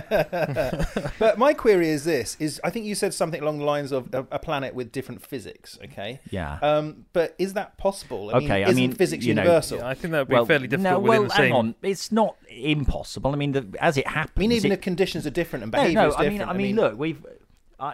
But 1.20 1.38
my 1.38 1.54
query 1.54 1.90
is 1.90 2.04
this: 2.04 2.36
is 2.40 2.60
I 2.64 2.70
think 2.70 2.86
you 2.86 2.96
said 2.96 3.14
something 3.14 3.42
along 3.42 3.60
the 3.60 3.66
lines 3.66 3.92
of 3.92 4.14
a, 4.14 4.26
a 4.32 4.40
planet 4.40 4.74
with 4.74 4.92
different 4.92 5.22
physics. 5.26 5.78
Okay. 5.84 6.20
Yeah. 6.30 6.58
Um, 6.62 7.06
but 7.14 7.36
is 7.38 7.54
that 7.54 7.78
possible? 7.78 8.30
I 8.30 8.38
Okay, 8.38 8.44
mean, 8.44 8.52
I 8.52 8.60
isn't 8.62 8.76
mean, 8.76 8.94
physics 8.94 9.26
you 9.26 9.34
know- 9.34 9.44
universal? 9.44 9.80
Yeah, 9.80 9.88
I 9.88 9.94
think 9.94 10.12
that 10.14 10.20
would 10.20 10.28
be 10.30 10.34
well, 10.34 10.46
fairly 10.46 10.68
difficult 10.68 10.94
no, 10.94 11.00
within 11.00 11.20
well, 11.22 11.24
the 11.30 11.36
same. 11.36 11.44
hang 11.46 11.54
on. 11.54 11.76
It's 11.82 12.12
not 12.12 12.36
impossible. 12.50 13.32
I 13.32 13.36
mean, 13.36 13.52
the, 13.52 13.68
as 13.80 13.98
it 13.98 14.08
happens, 14.08 14.34
I 14.38 14.40
mean, 14.40 14.52
even 14.54 14.72
it- 14.72 14.76
if 14.76 14.82
conditions 14.82 15.26
are 15.28 15.32
different 15.32 15.64
and 15.64 15.72
no, 15.72 15.78
behaviour 15.80 16.02
no. 16.02 16.08
is 16.10 16.16
I 16.16 16.24
different. 16.24 16.40
mean, 16.40 16.50
I 16.50 16.54
mean, 16.54 16.76
look, 16.76 16.98
we've. 16.98 17.26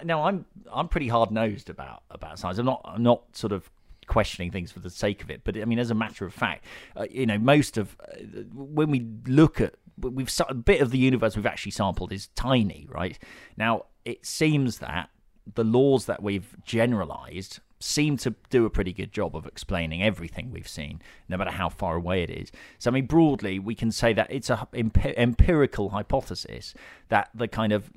Now, 0.03 0.23
I'm 0.23 0.45
I'm 0.71 0.87
pretty 0.87 1.07
hard 1.07 1.31
nosed 1.31 1.69
about 1.69 2.03
about 2.11 2.39
science. 2.39 2.57
I'm 2.57 2.65
not 2.65 2.81
I'm 2.85 3.03
not 3.03 3.35
sort 3.35 3.53
of 3.53 3.69
questioning 4.07 4.51
things 4.51 4.71
for 4.71 4.79
the 4.79 4.89
sake 4.89 5.21
of 5.21 5.29
it. 5.29 5.41
But 5.43 5.57
I 5.57 5.65
mean, 5.65 5.79
as 5.79 5.91
a 5.91 5.95
matter 5.95 6.25
of 6.25 6.33
fact, 6.33 6.65
uh, 6.95 7.05
you 7.09 7.25
know, 7.25 7.37
most 7.37 7.77
of 7.77 7.95
uh, 8.01 8.43
when 8.53 8.89
we 8.89 9.05
look 9.27 9.61
at 9.61 9.75
we've 9.99 10.31
a 10.47 10.53
bit 10.53 10.81
of 10.81 10.91
the 10.91 10.97
universe 10.97 11.35
we've 11.35 11.45
actually 11.45 11.71
sampled 11.71 12.11
is 12.11 12.27
tiny, 12.29 12.87
right? 12.89 13.17
Now, 13.55 13.85
it 14.05 14.25
seems 14.25 14.79
that 14.79 15.09
the 15.55 15.63
laws 15.63 16.05
that 16.05 16.21
we've 16.21 16.55
generalized 16.63 17.59
seem 17.79 18.17
to 18.17 18.33
do 18.49 18.65
a 18.65 18.69
pretty 18.69 18.91
good 18.91 19.11
job 19.11 19.35
of 19.35 19.45
explaining 19.45 20.01
everything 20.01 20.51
we've 20.51 20.67
seen, 20.67 21.01
no 21.29 21.37
matter 21.37 21.51
how 21.51 21.69
far 21.69 21.95
away 21.95 22.23
it 22.23 22.29
is. 22.29 22.51
So, 22.79 22.89
I 22.89 22.93
mean, 22.93 23.05
broadly, 23.05 23.59
we 23.59 23.75
can 23.75 23.91
say 23.91 24.13
that 24.13 24.27
it's 24.31 24.49
a 24.49 24.67
emp- 24.73 25.05
empirical 25.05 25.89
hypothesis 25.89 26.73
that 27.09 27.29
the 27.35 27.47
kind 27.47 27.71
of 27.71 27.91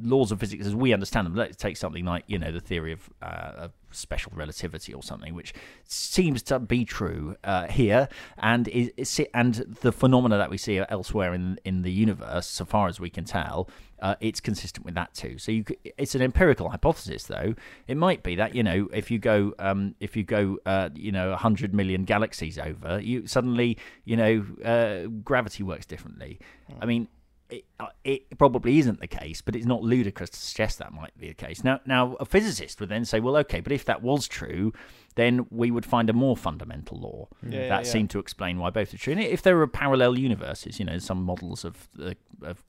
laws 0.00 0.30
of 0.30 0.40
physics 0.40 0.66
as 0.66 0.74
we 0.74 0.92
understand 0.92 1.26
them. 1.26 1.34
Let's 1.34 1.56
take 1.56 1.76
something 1.76 2.04
like 2.04 2.24
you 2.26 2.38
know 2.38 2.52
the 2.52 2.60
theory 2.60 2.92
of, 2.92 3.08
uh, 3.22 3.52
of 3.56 3.72
special 3.90 4.32
relativity 4.34 4.92
or 4.92 5.02
something, 5.02 5.34
which 5.34 5.54
seems 5.84 6.42
to 6.44 6.58
be 6.58 6.84
true 6.84 7.36
uh, 7.44 7.66
here, 7.66 8.08
and 8.38 8.68
is, 8.68 9.20
and 9.32 9.54
the 9.80 9.92
phenomena 9.92 10.36
that 10.36 10.50
we 10.50 10.58
see 10.58 10.78
elsewhere 10.88 11.34
in 11.34 11.58
in 11.64 11.82
the 11.82 11.92
universe, 11.92 12.46
so 12.46 12.64
far 12.64 12.88
as 12.88 13.00
we 13.00 13.10
can 13.10 13.24
tell, 13.24 13.68
uh, 14.00 14.16
it's 14.20 14.40
consistent 14.40 14.84
with 14.84 14.94
that 14.94 15.14
too. 15.14 15.38
So 15.38 15.52
you, 15.52 15.64
it's 15.96 16.14
an 16.14 16.22
empirical 16.22 16.68
hypothesis, 16.68 17.24
though. 17.24 17.54
It 17.88 17.96
might 17.96 18.22
be 18.22 18.34
that 18.36 18.54
you 18.54 18.62
know 18.62 18.88
if 18.92 19.10
you 19.10 19.18
go 19.18 19.54
um, 19.58 19.94
if 20.00 20.16
you 20.16 20.22
go 20.22 20.58
uh, 20.66 20.90
you 20.94 21.12
know 21.12 21.34
hundred 21.36 21.74
million 21.74 22.04
galaxies 22.04 22.58
over, 22.58 23.00
you 23.00 23.26
suddenly 23.26 23.78
you 24.04 24.16
know 24.16 24.44
uh, 24.64 25.08
gravity 25.22 25.62
works 25.62 25.86
differently. 25.86 26.38
I 26.80 26.86
mean 26.86 27.08
it, 27.54 27.64
uh, 27.78 27.86
it 28.04 28.38
probably 28.38 28.78
isn't 28.78 29.00
the 29.00 29.06
case, 29.06 29.40
but 29.40 29.54
it's 29.54 29.66
not 29.66 29.82
ludicrous 29.82 30.30
to 30.30 30.38
suggest 30.38 30.78
that 30.78 30.92
might 30.92 31.16
be 31.18 31.28
the 31.28 31.34
case. 31.34 31.62
Now, 31.62 31.80
now 31.86 32.16
a 32.20 32.24
physicist 32.24 32.80
would 32.80 32.88
then 32.88 33.04
say, 33.04 33.20
well, 33.20 33.36
okay, 33.38 33.60
but 33.60 33.72
if 33.72 33.84
that 33.84 34.02
was 34.02 34.26
true, 34.26 34.72
then 35.14 35.46
we 35.50 35.70
would 35.70 35.86
find 35.86 36.10
a 36.10 36.12
more 36.12 36.36
fundamental 36.36 36.98
law 36.98 37.28
Yeah, 37.42 37.60
yeah, 37.60 37.68
that 37.68 37.84
yeah. 37.84 37.90
seemed 37.90 38.10
to 38.10 38.18
explain 38.18 38.58
why 38.58 38.70
both 38.70 38.92
are 38.92 38.98
true. 38.98 39.12
And 39.12 39.22
if 39.22 39.42
there 39.42 39.60
are 39.60 39.66
parallel 39.66 40.18
universes, 40.18 40.78
you 40.78 40.84
know, 40.84 40.98
some 40.98 41.22
models 41.22 41.64
of 41.64 41.88
the 41.94 42.16
of 42.42 42.64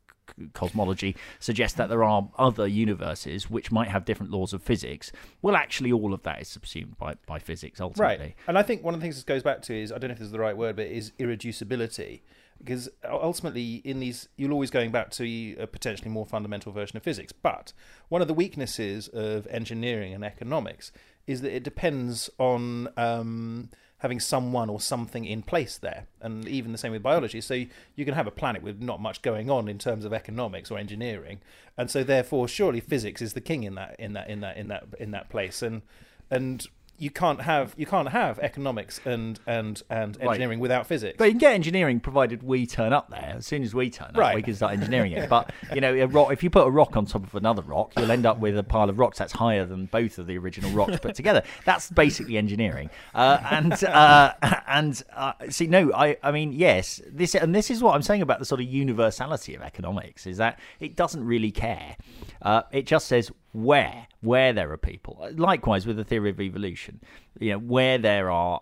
cosmology 0.54 1.16
suggest 1.40 1.78
that 1.78 1.90
there 1.90 2.04
are 2.04 2.30
other 2.38 2.68
universes 2.68 3.50
which 3.50 3.72
might 3.72 3.90
have 3.90 4.06
different 4.06 4.32
laws 4.32 4.54
of 4.54 4.64
physics. 4.64 5.12
Well, 5.42 5.56
actually, 5.56 5.92
all 5.92 6.14
of 6.14 6.24
that 6.24 6.42
is 6.42 6.48
subsumed 6.48 6.98
by, 6.98 7.16
by 7.26 7.40
physics 7.40 7.80
ultimately. 7.80 8.26
Right. 8.26 8.36
And 8.48 8.58
I 8.58 8.64
think 8.64 8.84
one 8.84 8.94
of 8.94 9.00
the 9.00 9.04
things 9.04 9.16
this 9.16 9.24
goes 9.24 9.44
back 9.44 9.62
to 9.64 9.80
is 9.80 9.92
I 9.92 9.98
don't 9.98 10.10
know 10.10 10.14
if 10.14 10.20
this 10.20 10.28
is 10.28 10.32
the 10.32 10.40
right 10.40 10.58
word, 10.58 10.76
but 10.76 10.88
is 10.88 11.12
irreducibility. 11.20 12.22
Because 12.60 12.90
ultimately 13.04 13.76
in 13.84 14.00
these 14.00 14.28
you're 14.38 14.52
always 14.52 14.72
going 14.72 14.92
back 14.92 15.12
to 15.12 15.56
a 15.60 15.68
potentially 15.68 16.10
more 16.10 16.26
fundamental 16.26 16.72
version 16.72 16.98
of 16.98 17.04
physics. 17.04 17.32
But 17.32 17.74
one 18.10 18.22
of 18.22 18.28
the 18.28 18.34
weaknesses 18.34 19.08
of 19.10 19.48
engineering 19.48 20.14
and 20.14 20.24
economics 20.24 20.92
is 21.28 21.42
that 21.42 21.56
it 21.56 21.64
depends 21.64 22.30
on 22.38 22.90
um, 22.98 23.70
having 24.00 24.20
someone 24.20 24.70
or 24.70 24.80
something 24.80 25.26
in 25.26 25.42
place 25.42 25.78
there. 25.78 26.06
And 26.22 26.48
even 26.48 26.72
the 26.72 26.78
same 26.78 26.92
with 26.92 27.02
biology. 27.02 27.42
So 27.42 27.54
you, 27.56 28.06
can 28.06 28.14
have 28.14 28.28
a 28.28 28.32
planet 28.32 28.62
with 28.62 28.82
not 28.82 29.02
much 29.02 29.22
going 29.22 29.50
on 29.50 29.68
in 29.68 29.80
terms 29.80 30.06
of 30.06 30.14
economics 30.14 30.70
or 30.70 30.78
engineering. 30.78 31.40
And 31.78 31.90
so 31.90 32.04
therefore 32.04 32.48
surely 32.48 32.80
physics 32.80 33.22
is 33.22 33.34
the 33.34 33.42
king 33.42 33.64
in 33.64 33.76
that 33.76 33.96
in 34.00 34.14
that 34.14 34.30
in 34.30 34.42
that 34.42 34.58
in 34.58 34.68
that 34.68 34.86
in 35.00 35.12
that 35.12 35.30
place. 35.30 35.62
And 35.62 35.82
and 36.30 36.66
you 36.98 37.10
can't 37.10 37.42
have 37.42 37.74
you 37.78 37.86
can't 37.86 38.10
have 38.10 38.40
economics 38.40 39.00
and 39.06 39.40
and 39.48 39.82
and 39.90 40.18
engineering 40.22 40.60
right. 40.60 40.62
without 40.62 40.88
physics. 40.88 41.16
But 41.18 41.26
you 41.26 41.32
can 41.32 41.40
get 41.40 41.54
engineering 41.54 42.00
provided 42.00 42.44
we 42.44 42.66
turn 42.66 42.94
up 42.94 43.10
there. 43.10 43.36
As 43.38 43.46
soon 43.46 43.64
as 43.64 43.76
we 43.76 43.90
turn 43.90 44.10
up, 44.10 44.18
right. 44.18 44.36
we 44.36 44.42
can 44.42 44.56
start 44.56 44.74
engineering 44.74 45.12
it. 45.12 45.30
But 45.36 45.52
you 45.74 45.82
know, 45.82 45.94
a 45.94 46.08
rock, 46.08 46.32
if 46.32 46.44
you 46.44 46.50
put 46.50 46.68
a 46.68 46.70
rock 46.70 46.96
on 46.96 47.06
top 47.08 47.24
of 47.24 47.36
another 47.36 47.64
rock, 47.64 47.94
you'll 47.98 48.12
end 48.12 48.26
up 48.26 48.40
with 48.40 48.58
a 48.58 48.64
pile 48.64 48.90
of 48.90 49.00
rocks 49.00 49.18
that's 49.18 49.34
higher 49.34 49.66
than 49.66 49.88
both 49.88 50.18
of 50.18 50.28
the 50.28 50.38
original 50.38 50.72
rocks 50.72 51.00
put 51.00 51.16
together. 51.16 51.42
That's 51.66 51.90
basically 51.90 52.38
engineering. 52.38 52.90
Uh, 53.14 53.40
and 53.50 53.84
uh, 53.84 54.34
and 54.68 55.02
uh, 55.14 55.34
see, 55.50 55.68
no, 55.68 55.92
I 55.94 56.18
I 56.22 56.32
mean, 56.32 56.54
yes, 56.54 57.02
this 57.08 57.36
and 57.36 57.56
this 57.56 57.72
is 57.72 57.82
what 57.82 57.96
I'm 57.96 58.04
saying 58.04 58.22
about 58.22 58.40
the 58.40 58.46
sort 58.46 58.62
of 58.62 58.68
universality 58.68 59.56
of 59.56 59.62
economics 59.62 60.28
is 60.28 60.38
that 60.38 60.60
it 60.80 60.96
doesn't 60.96 61.26
really 61.26 61.52
care. 61.52 61.98
Uh, 62.42 62.62
it 62.72 62.86
just 62.86 63.08
says 63.08 63.32
where 63.56 64.08
where 64.22 64.54
there 64.54 64.72
are 64.72 64.78
people. 64.78 65.28
Likewise 65.36 65.88
with 65.88 65.98
the 65.98 66.04
theory 66.04 66.32
of 66.32 66.42
evolution, 66.42 67.00
you 67.40 67.52
know, 67.52 67.60
where 67.60 67.98
there 67.98 68.30
are 68.30 68.62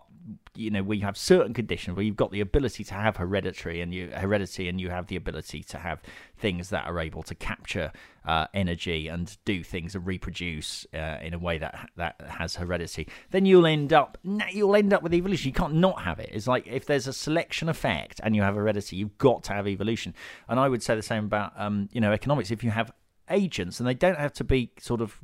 you 0.54 0.70
know 0.70 0.90
you 0.92 1.04
have 1.04 1.16
certain 1.16 1.52
conditions 1.52 1.96
where 1.96 2.04
you've 2.04 2.16
got 2.16 2.30
the 2.30 2.40
ability 2.40 2.84
to 2.84 2.94
have 2.94 3.16
hereditary 3.16 3.80
and 3.80 3.92
you 3.92 4.08
heredity 4.14 4.68
and 4.68 4.80
you 4.80 4.88
have 4.88 5.08
the 5.08 5.16
ability 5.16 5.62
to 5.62 5.78
have 5.78 6.00
things 6.38 6.70
that 6.70 6.86
are 6.86 7.00
able 7.00 7.22
to 7.22 7.34
capture 7.34 7.90
uh, 8.24 8.46
energy 8.54 9.08
and 9.08 9.36
do 9.44 9.62
things 9.62 9.94
and 9.94 10.06
reproduce 10.06 10.86
uh, 10.94 11.18
in 11.20 11.34
a 11.34 11.38
way 11.38 11.58
that 11.58 11.90
that 11.96 12.20
has 12.28 12.56
heredity 12.56 13.08
then 13.32 13.44
you'll 13.44 13.66
end 13.66 13.92
up 13.92 14.16
you'll 14.50 14.76
end 14.76 14.92
up 14.92 15.02
with 15.02 15.12
evolution. 15.12 15.48
You 15.48 15.54
can't 15.54 15.74
not 15.74 16.02
have 16.02 16.20
it. 16.20 16.30
It's 16.32 16.46
like 16.46 16.66
if 16.66 16.86
there's 16.86 17.08
a 17.08 17.12
selection 17.12 17.68
effect 17.68 18.20
and 18.22 18.36
you 18.36 18.42
have 18.42 18.54
heredity 18.54 18.96
you've 18.96 19.18
got 19.18 19.42
to 19.44 19.52
have 19.52 19.66
evolution. 19.66 20.14
And 20.48 20.60
i 20.60 20.68
would 20.68 20.82
say 20.82 20.94
the 20.94 21.02
same 21.02 21.24
about 21.24 21.52
um, 21.56 21.88
you 21.92 22.00
know 22.00 22.12
economics. 22.12 22.50
If 22.50 22.62
you 22.62 22.70
have 22.70 22.92
agents, 23.30 23.80
and 23.80 23.88
they 23.88 23.94
don't 23.94 24.18
have 24.18 24.32
to 24.34 24.44
be 24.44 24.70
sort 24.78 25.00
of 25.00 25.18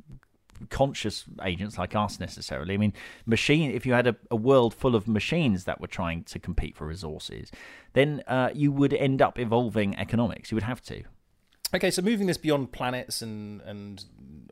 conscious 0.69 1.25
agents 1.43 1.77
like 1.77 1.95
us 1.95 2.19
necessarily. 2.19 2.73
I 2.73 2.77
mean, 2.77 2.93
machine. 3.25 3.71
If 3.71 3.85
you 3.85 3.93
had 3.93 4.07
a, 4.07 4.15
a 4.29 4.35
world 4.35 4.73
full 4.73 4.95
of 4.95 5.07
machines 5.07 5.63
that 5.65 5.81
were 5.81 5.87
trying 5.87 6.23
to 6.25 6.39
compete 6.39 6.75
for 6.75 6.85
resources, 6.85 7.51
then 7.93 8.23
uh, 8.27 8.49
you 8.53 8.71
would 8.71 8.93
end 8.93 9.21
up 9.21 9.39
evolving 9.39 9.97
economics. 9.97 10.51
You 10.51 10.55
would 10.55 10.63
have 10.63 10.81
to. 10.83 11.03
Okay, 11.73 11.89
so 11.89 12.01
moving 12.01 12.27
this 12.27 12.37
beyond 12.37 12.71
planets 12.71 13.21
and 13.21 13.61
and 13.61 14.03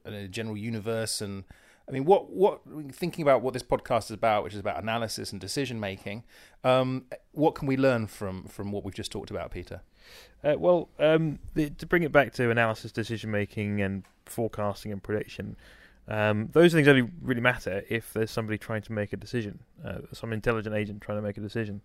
a 0.05 0.27
general 0.27 0.57
universe, 0.57 1.21
and 1.21 1.43
I 1.87 1.91
mean, 1.91 2.05
what 2.05 2.29
what 2.29 2.61
thinking 2.91 3.21
about 3.23 3.41
what 3.41 3.53
this 3.53 3.63
podcast 3.63 4.05
is 4.05 4.11
about, 4.11 4.43
which 4.43 4.53
is 4.53 4.59
about 4.59 4.81
analysis 4.81 5.31
and 5.31 5.41
decision 5.41 5.79
making. 5.79 6.23
Um, 6.63 7.05
what 7.31 7.55
can 7.55 7.67
we 7.67 7.77
learn 7.77 8.07
from 8.07 8.45
from 8.45 8.71
what 8.71 8.85
we've 8.85 8.93
just 8.93 9.11
talked 9.11 9.31
about, 9.31 9.51
Peter? 9.51 9.81
Uh, 10.43 10.55
well, 10.57 10.89
um, 10.99 11.39
the, 11.53 11.69
to 11.71 11.85
bring 11.85 12.03
it 12.03 12.11
back 12.11 12.33
to 12.33 12.49
analysis, 12.49 12.91
decision 12.91 13.31
making, 13.31 13.81
and 13.81 14.03
forecasting 14.25 14.91
and 14.91 15.03
prediction, 15.03 15.55
um, 16.07 16.49
those 16.53 16.73
things 16.73 16.87
only 16.87 17.09
really 17.21 17.41
matter 17.41 17.83
if 17.89 18.13
there's 18.13 18.31
somebody 18.31 18.57
trying 18.57 18.81
to 18.83 18.93
make 18.93 19.13
a 19.13 19.17
decision, 19.17 19.59
uh, 19.85 19.99
some 20.13 20.33
intelligent 20.33 20.75
agent 20.75 21.01
trying 21.01 21.17
to 21.17 21.21
make 21.21 21.37
a 21.37 21.41
decision. 21.41 21.81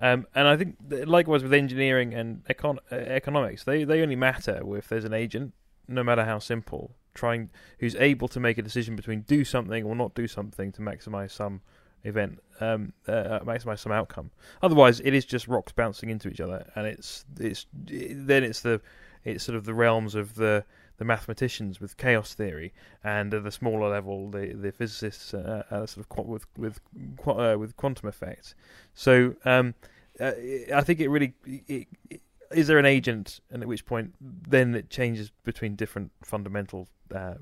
Um, 0.00 0.26
and 0.34 0.48
I 0.48 0.56
think, 0.56 0.76
likewise 1.06 1.42
with 1.42 1.54
engineering 1.54 2.14
and 2.14 2.44
econ- 2.46 2.78
uh, 2.90 2.96
economics, 2.96 3.64
they, 3.64 3.84
they 3.84 4.02
only 4.02 4.16
matter 4.16 4.60
if 4.76 4.88
there's 4.88 5.04
an 5.04 5.14
agent, 5.14 5.54
no 5.86 6.02
matter 6.02 6.24
how 6.24 6.40
simple, 6.40 6.90
trying 7.14 7.50
who's 7.78 7.94
able 7.94 8.26
to 8.28 8.40
make 8.40 8.58
a 8.58 8.62
decision 8.62 8.96
between 8.96 9.20
do 9.22 9.44
something 9.44 9.84
or 9.84 9.94
not 9.94 10.14
do 10.14 10.26
something 10.26 10.72
to 10.72 10.80
maximize 10.80 11.30
some 11.30 11.60
event, 12.04 12.40
um, 12.60 12.92
uh, 13.08 13.40
maximize 13.40 13.80
some 13.80 13.92
outcome. 13.92 14.30
Otherwise, 14.62 15.00
it 15.00 15.14
is 15.14 15.24
just 15.24 15.48
rocks 15.48 15.72
bouncing 15.72 16.10
into 16.10 16.28
each 16.28 16.40
other, 16.40 16.70
and 16.76 16.86
it's 16.86 17.24
it's 17.40 17.66
it, 17.88 18.26
then 18.26 18.44
it's 18.44 18.60
the 18.60 18.80
it's 19.24 19.44
sort 19.44 19.56
of 19.56 19.64
the 19.64 19.74
realms 19.74 20.14
of 20.14 20.34
the 20.34 20.64
the 20.98 21.04
mathematicians 21.04 21.80
with 21.80 21.96
chaos 21.96 22.34
theory, 22.34 22.72
and 23.02 23.34
at 23.34 23.42
the 23.42 23.50
smaller 23.50 23.88
level, 23.88 24.30
the 24.30 24.52
the 24.52 24.70
physicists 24.70 25.34
uh, 25.34 25.64
uh, 25.70 25.86
sort 25.86 25.98
of 25.98 26.08
qu- 26.08 26.22
with 26.22 26.46
with 26.56 26.80
qu- 27.16 27.32
uh, 27.32 27.56
with 27.56 27.76
quantum 27.76 28.08
effects. 28.08 28.54
So 28.94 29.34
um, 29.44 29.74
uh, 30.20 30.32
I 30.74 30.82
think 30.82 31.00
it 31.00 31.08
really. 31.08 31.34
It, 31.44 31.88
it, 32.10 32.20
is 32.52 32.68
there 32.68 32.78
an 32.78 32.86
agent, 32.86 33.40
and 33.50 33.62
at 33.62 33.68
which 33.68 33.84
point 33.84 34.14
then 34.20 34.76
it 34.76 34.88
changes 34.88 35.32
between 35.42 35.74
different 35.74 36.12
fundamental, 36.22 36.86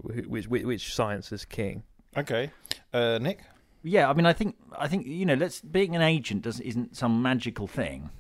which, 0.00 0.46
which, 0.46 0.64
which 0.64 0.94
science 0.94 1.32
is 1.32 1.44
king? 1.44 1.82
Okay, 2.16 2.50
Nick. 2.94 3.40
Yeah, 3.82 4.08
I 4.08 4.12
mean, 4.12 4.26
I 4.26 4.32
think 4.32 4.56
I 4.78 4.88
think 4.88 5.06
you 5.06 5.26
know, 5.26 5.34
let's 5.34 5.60
being 5.60 5.96
an 5.96 6.02
agent 6.02 6.42
doesn't 6.42 6.64
isn't 6.64 6.96
some 6.96 7.22
magical 7.22 7.66
thing. 7.66 8.10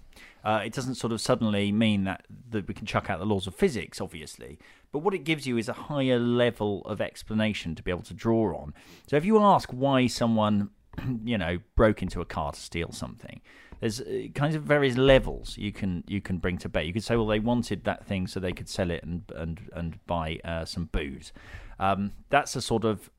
Uh, 0.44 0.62
it 0.64 0.72
doesn't 0.72 0.96
sort 0.96 1.12
of 1.12 1.20
suddenly 1.20 1.70
mean 1.70 2.04
that 2.04 2.26
that 2.50 2.66
we 2.66 2.74
can 2.74 2.86
chuck 2.86 3.08
out 3.08 3.20
the 3.20 3.26
laws 3.26 3.46
of 3.46 3.54
physics, 3.54 4.00
obviously. 4.00 4.58
But 4.90 5.00
what 5.00 5.14
it 5.14 5.24
gives 5.24 5.46
you 5.46 5.56
is 5.56 5.68
a 5.68 5.72
higher 5.72 6.18
level 6.18 6.82
of 6.82 7.00
explanation 7.00 7.74
to 7.76 7.82
be 7.82 7.90
able 7.90 8.02
to 8.02 8.14
draw 8.14 8.56
on. 8.58 8.74
So 9.06 9.16
if 9.16 9.24
you 9.24 9.38
ask 9.40 9.70
why 9.70 10.06
someone, 10.08 10.70
you 11.24 11.38
know, 11.38 11.58
broke 11.76 12.02
into 12.02 12.20
a 12.20 12.24
car 12.24 12.52
to 12.52 12.60
steal 12.60 12.90
something, 12.90 13.40
there's 13.78 14.00
uh, 14.00 14.26
kinds 14.34 14.56
of 14.56 14.64
various 14.64 14.96
levels 14.96 15.56
you 15.56 15.72
can 15.72 16.02
you 16.08 16.20
can 16.20 16.38
bring 16.38 16.58
to 16.58 16.68
bear. 16.68 16.82
You 16.82 16.92
could 16.92 17.04
say, 17.04 17.14
well, 17.14 17.26
they 17.26 17.40
wanted 17.40 17.84
that 17.84 18.04
thing 18.04 18.26
so 18.26 18.40
they 18.40 18.52
could 18.52 18.68
sell 18.68 18.90
it 18.90 19.04
and 19.04 19.22
and 19.36 19.60
and 19.74 20.04
buy 20.06 20.40
uh, 20.44 20.64
some 20.64 20.86
booze. 20.86 21.32
Um, 21.78 22.12
that's 22.30 22.56
a 22.56 22.60
sort 22.60 22.84
of 22.84 23.10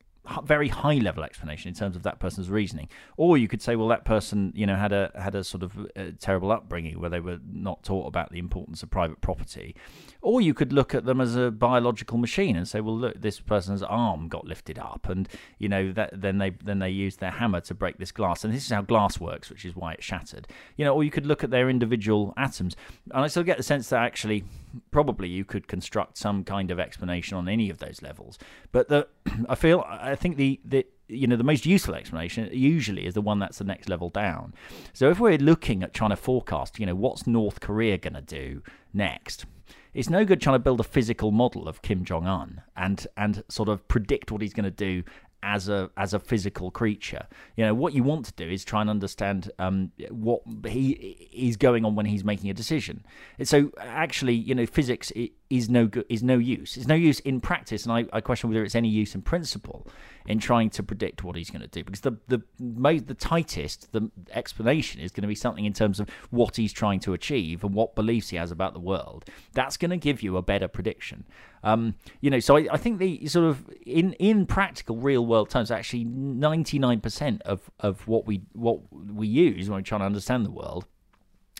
very 0.43 0.69
high 0.69 0.95
level 0.95 1.23
explanation 1.23 1.69
in 1.69 1.75
terms 1.75 1.95
of 1.95 2.03
that 2.03 2.19
person's 2.19 2.49
reasoning. 2.49 2.87
Or 3.17 3.37
you 3.37 3.47
could 3.47 3.61
say 3.61 3.75
well 3.75 3.87
that 3.89 4.05
person 4.05 4.53
you 4.55 4.65
know 4.65 4.75
had 4.75 4.93
a 4.93 5.11
had 5.15 5.35
a 5.35 5.43
sort 5.43 5.63
of 5.63 5.77
a 5.95 6.01
uh, 6.01 6.11
terrible 6.19 6.51
upbringing 6.51 6.99
where 6.99 7.09
they 7.09 7.19
were 7.19 7.39
not 7.51 7.83
taught 7.83 8.07
about 8.07 8.31
the 8.31 8.39
importance 8.39 8.83
of 8.83 8.89
private 8.89 9.21
property 9.21 9.75
or 10.23 10.39
you 10.41 10.53
could 10.53 10.73
look 10.73 10.95
at 10.95 11.05
them 11.05 11.21
as 11.21 11.35
a 11.35 11.51
biological 11.51 12.17
machine 12.17 12.55
and 12.55 12.67
say 12.67 12.79
well 12.79 12.97
look 12.97 13.21
this 13.21 13.39
person's 13.39 13.83
arm 13.83 14.27
got 14.27 14.45
lifted 14.45 14.79
up 14.79 15.07
and 15.09 15.27
you 15.59 15.69
know 15.69 15.91
that 15.91 16.09
then 16.13 16.37
they 16.37 16.49
then 16.49 16.79
they 16.79 16.89
used 16.89 17.19
their 17.19 17.31
hammer 17.31 17.59
to 17.59 17.73
break 17.73 17.97
this 17.97 18.11
glass 18.11 18.43
and 18.43 18.53
this 18.53 18.65
is 18.65 18.71
how 18.71 18.81
glass 18.81 19.19
works 19.19 19.49
which 19.49 19.65
is 19.65 19.75
why 19.75 19.93
it 19.93 20.01
shattered 20.03 20.47
you 20.77 20.85
know 20.85 20.93
or 20.93 21.03
you 21.03 21.11
could 21.11 21.25
look 21.25 21.43
at 21.43 21.51
their 21.51 21.69
individual 21.69 22.33
atoms 22.37 22.75
and 23.11 23.23
i 23.23 23.27
still 23.27 23.43
get 23.43 23.57
the 23.57 23.63
sense 23.63 23.89
that 23.89 24.01
actually 24.01 24.43
probably 24.89 25.27
you 25.27 25.45
could 25.45 25.67
construct 25.67 26.17
some 26.17 26.43
kind 26.43 26.71
of 26.71 26.79
explanation 26.79 27.37
on 27.37 27.47
any 27.47 27.69
of 27.69 27.77
those 27.77 28.01
levels 28.01 28.39
but 28.71 28.87
the 28.87 29.07
i 29.49 29.55
feel 29.55 29.85
I 29.87 30.15
think 30.15 30.37
the, 30.37 30.59
the 30.65 30.85
you 31.07 31.27
know 31.27 31.35
the 31.35 31.43
most 31.43 31.65
useful 31.65 31.95
explanation 31.95 32.49
usually 32.51 33.05
is 33.05 33.13
the 33.13 33.21
one 33.21 33.39
that's 33.39 33.57
the 33.57 33.63
next 33.63 33.89
level 33.89 34.09
down. 34.09 34.53
So 34.93 35.09
if 35.09 35.19
we're 35.19 35.37
looking 35.37 35.83
at 35.83 35.93
trying 35.93 36.11
to 36.11 36.15
forecast, 36.15 36.79
you 36.79 36.85
know, 36.85 36.95
what's 36.95 37.27
North 37.27 37.59
Korea 37.59 37.97
going 37.97 38.13
to 38.13 38.21
do 38.21 38.61
next? 38.93 39.45
It's 39.93 40.09
no 40.09 40.25
good 40.25 40.41
trying 40.41 40.55
to 40.55 40.59
build 40.59 40.79
a 40.79 40.83
physical 40.83 41.31
model 41.31 41.67
of 41.67 41.81
Kim 41.81 42.03
Jong 42.03 42.27
Un 42.27 42.61
and 42.75 43.05
and 43.17 43.43
sort 43.49 43.69
of 43.69 43.87
predict 43.87 44.31
what 44.31 44.41
he's 44.41 44.53
going 44.53 44.65
to 44.65 44.71
do 44.71 45.03
as 45.43 45.69
a 45.69 45.91
as 45.97 46.13
a 46.13 46.19
physical 46.19 46.71
creature. 46.71 47.27
You 47.57 47.65
know 47.65 47.73
what 47.73 47.93
you 47.93 48.01
want 48.01 48.25
to 48.25 48.33
do 48.33 48.49
is 48.49 48.63
try 48.63 48.81
and 48.81 48.89
understand 48.89 49.51
um, 49.59 49.91
what 50.09 50.41
he 50.65 50.91
is 51.31 51.57
going 51.57 51.85
on 51.85 51.95
when 51.95 52.05
he's 52.05 52.23
making 52.23 52.49
a 52.49 52.53
decision. 52.53 53.05
So 53.43 53.71
actually, 53.77 54.35
you 54.35 54.55
know, 54.55 54.65
physics 54.65 55.11
is 55.53 55.69
no 55.69 55.85
good, 55.85 56.03
is 56.09 56.23
no 56.23 56.39
use. 56.39 56.77
It's 56.77 56.87
no 56.87 56.95
use 56.95 57.19
in 57.19 57.39
practice, 57.39 57.85
and 57.85 57.93
I, 57.93 58.05
I 58.11 58.21
question 58.21 58.49
whether 58.49 58.63
it's 58.63 58.73
any 58.73 58.89
use 58.89 59.13
in 59.13 59.21
principle 59.21 59.87
in 60.25 60.39
trying 60.39 60.71
to 60.71 60.81
predict 60.81 61.23
what 61.23 61.35
he's 61.35 61.51
going 61.51 61.61
to 61.61 61.67
do 61.67 61.83
because 61.83 62.01
the 62.01 62.17
the 62.27 62.41
most 62.59 63.05
the 63.05 63.13
tightest 63.13 63.91
the 63.91 64.09
explanation 64.31 64.99
is 64.99 65.11
going 65.11 65.21
to 65.21 65.27
be 65.27 65.35
something 65.35 65.65
in 65.65 65.73
terms 65.73 65.99
of 65.99 66.09
what 66.31 66.55
he's 66.55 66.73
trying 66.73 66.99
to 67.01 67.13
achieve 67.13 67.63
and 67.63 67.75
what 67.75 67.93
beliefs 67.93 68.29
he 68.29 68.37
has 68.37 68.49
about 68.49 68.73
the 68.73 68.79
world. 68.79 69.25
That's 69.53 69.77
going 69.77 69.91
to 69.91 69.97
give 69.97 70.23
you 70.23 70.37
a 70.37 70.41
better 70.41 70.67
prediction. 70.67 71.25
Um, 71.63 71.95
you 72.19 72.31
know, 72.31 72.39
so 72.39 72.57
I, 72.57 72.67
I, 72.71 72.77
think 72.77 72.97
the 72.97 73.27
sort 73.27 73.45
of 73.45 73.69
in 73.85 74.13
in 74.13 74.47
practical 74.47 74.97
real 74.97 75.23
world 75.23 75.51
terms, 75.51 75.69
actually 75.69 76.05
ninety 76.05 76.79
nine 76.79 76.99
percent 76.99 77.43
of 77.43 77.69
of 77.79 78.07
what 78.07 78.25
we 78.25 78.41
what 78.53 78.79
we 78.91 79.27
use 79.27 79.69
when 79.69 79.77
we're 79.77 79.83
trying 79.83 80.01
to 80.01 80.05
understand 80.05 80.47
the 80.47 80.51
world 80.51 80.87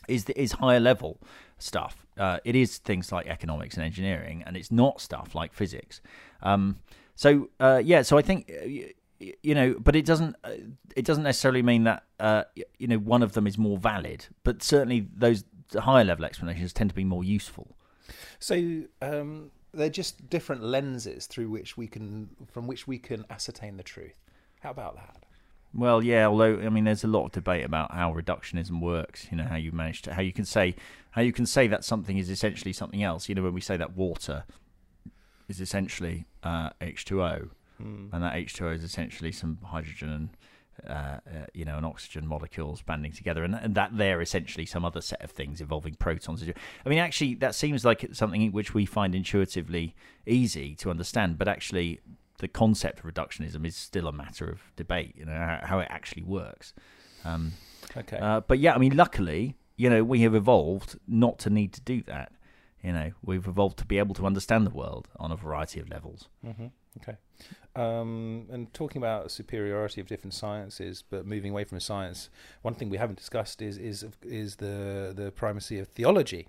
is 0.08 0.28
is 0.30 0.52
higher 0.52 0.80
level 0.80 1.20
stuff. 1.58 2.06
Uh, 2.16 2.38
it 2.44 2.54
is 2.54 2.78
things 2.78 3.12
like 3.12 3.26
economics 3.26 3.76
and 3.76 3.84
engineering, 3.84 4.42
and 4.46 4.56
it's 4.56 4.70
not 4.70 5.00
stuff 5.00 5.34
like 5.34 5.52
physics. 5.52 6.00
Um, 6.42 6.76
so 7.14 7.48
uh, 7.60 7.80
yeah, 7.84 8.02
so 8.02 8.18
I 8.18 8.22
think 8.22 8.50
uh, 8.50 8.66
you 9.42 9.54
know, 9.54 9.76
but 9.78 9.96
it 9.96 10.04
doesn't 10.04 10.36
uh, 10.44 10.50
it 10.96 11.04
doesn't 11.04 11.24
necessarily 11.24 11.62
mean 11.62 11.84
that 11.84 12.04
uh, 12.20 12.44
you 12.78 12.86
know 12.86 12.98
one 12.98 13.22
of 13.22 13.32
them 13.32 13.46
is 13.46 13.58
more 13.58 13.78
valid. 13.78 14.26
But 14.42 14.62
certainly 14.62 15.08
those 15.14 15.44
higher 15.74 16.04
level 16.04 16.24
explanations 16.24 16.72
tend 16.72 16.90
to 16.90 16.96
be 16.96 17.04
more 17.04 17.24
useful. 17.24 17.76
So 18.38 18.82
um, 19.00 19.50
they're 19.72 19.88
just 19.88 20.28
different 20.28 20.62
lenses 20.62 21.26
through 21.26 21.48
which 21.48 21.76
we 21.76 21.86
can 21.86 22.30
from 22.50 22.66
which 22.66 22.86
we 22.86 22.98
can 22.98 23.24
ascertain 23.30 23.76
the 23.76 23.82
truth. 23.82 24.18
How 24.60 24.70
about 24.70 24.96
that? 24.96 25.24
Well, 25.74 26.02
yeah. 26.02 26.26
Although 26.26 26.60
I 26.60 26.68
mean, 26.68 26.84
there's 26.84 27.04
a 27.04 27.08
lot 27.08 27.26
of 27.26 27.32
debate 27.32 27.64
about 27.64 27.92
how 27.92 28.12
reductionism 28.14 28.80
works. 28.80 29.26
You 29.30 29.36
know, 29.38 29.44
how 29.44 29.56
you 29.56 29.72
manage 29.72 30.02
to 30.02 30.14
how 30.14 30.22
you 30.22 30.32
can 30.32 30.44
say 30.44 30.74
how 31.12 31.22
you 31.22 31.32
can 31.32 31.46
say 31.46 31.66
that 31.68 31.84
something 31.84 32.16
is 32.18 32.30
essentially 32.30 32.72
something 32.72 33.02
else. 33.02 33.28
You 33.28 33.34
know, 33.34 33.42
when 33.42 33.54
we 33.54 33.60
say 33.60 33.76
that 33.76 33.96
water 33.96 34.44
is 35.48 35.60
essentially 35.60 36.26
uh, 36.42 36.70
H2O, 36.80 37.50
Hmm. 37.78 38.06
and 38.12 38.22
that 38.22 38.34
H2O 38.34 38.72
is 38.72 38.84
essentially 38.84 39.32
some 39.32 39.58
hydrogen 39.64 40.08
and 40.10 40.28
uh, 40.88 40.92
uh, 40.92 41.46
you 41.52 41.64
know, 41.64 41.76
and 41.76 41.84
oxygen 41.86 42.26
molecules 42.26 42.82
banding 42.82 43.12
together, 43.12 43.42
and, 43.44 43.54
and 43.54 43.74
that 43.74 43.96
they're 43.96 44.20
essentially 44.20 44.66
some 44.66 44.84
other 44.84 45.00
set 45.00 45.22
of 45.22 45.30
things 45.30 45.60
involving 45.60 45.94
protons. 45.94 46.42
I 46.84 46.88
mean, 46.88 46.98
actually, 46.98 47.34
that 47.36 47.54
seems 47.54 47.84
like 47.84 48.08
something 48.12 48.50
which 48.52 48.74
we 48.74 48.84
find 48.86 49.14
intuitively 49.14 49.94
easy 50.26 50.74
to 50.76 50.90
understand, 50.90 51.38
but 51.38 51.46
actually, 51.48 52.00
the 52.44 52.48
concept 52.48 52.98
of 52.98 53.06
reductionism 53.06 53.66
is 53.66 53.74
still 53.74 54.06
a 54.06 54.12
matter 54.12 54.46
of 54.50 54.60
debate. 54.76 55.14
You 55.16 55.24
know 55.24 55.32
how, 55.32 55.60
how 55.62 55.78
it 55.78 55.88
actually 55.90 56.24
works. 56.24 56.74
Um, 57.24 57.52
Okay. 57.96 58.18
uh, 58.18 58.40
but 58.40 58.58
yeah, 58.58 58.74
I 58.74 58.78
mean, 58.78 58.94
luckily, 58.96 59.56
you 59.76 59.88
know, 59.88 60.04
we 60.04 60.20
have 60.22 60.34
evolved 60.34 60.98
not 61.08 61.38
to 61.38 61.48
need 61.48 61.72
to 61.72 61.80
do 61.80 62.02
that. 62.02 62.32
You 62.82 62.92
know, 62.92 63.12
we've 63.22 63.46
evolved 63.46 63.78
to 63.78 63.86
be 63.86 63.96
able 63.98 64.14
to 64.16 64.26
understand 64.26 64.66
the 64.66 64.70
world 64.82 65.08
on 65.16 65.32
a 65.32 65.36
variety 65.36 65.80
of 65.80 65.88
levels. 65.88 66.28
hmm 66.44 66.66
Okay. 67.00 67.16
Um, 67.74 68.46
and 68.52 68.72
talking 68.74 68.98
about 69.02 69.30
superiority 69.30 70.00
of 70.02 70.06
different 70.06 70.34
sciences, 70.34 71.02
but 71.08 71.26
moving 71.26 71.50
away 71.50 71.64
from 71.64 71.80
science, 71.80 72.28
one 72.62 72.74
thing 72.74 72.90
we 72.90 72.98
haven't 72.98 73.16
discussed 73.16 73.62
is 73.62 73.78
is 73.78 74.04
is 74.22 74.56
the 74.56 75.12
the 75.16 75.32
primacy 75.32 75.78
of 75.78 75.88
theology. 75.88 76.48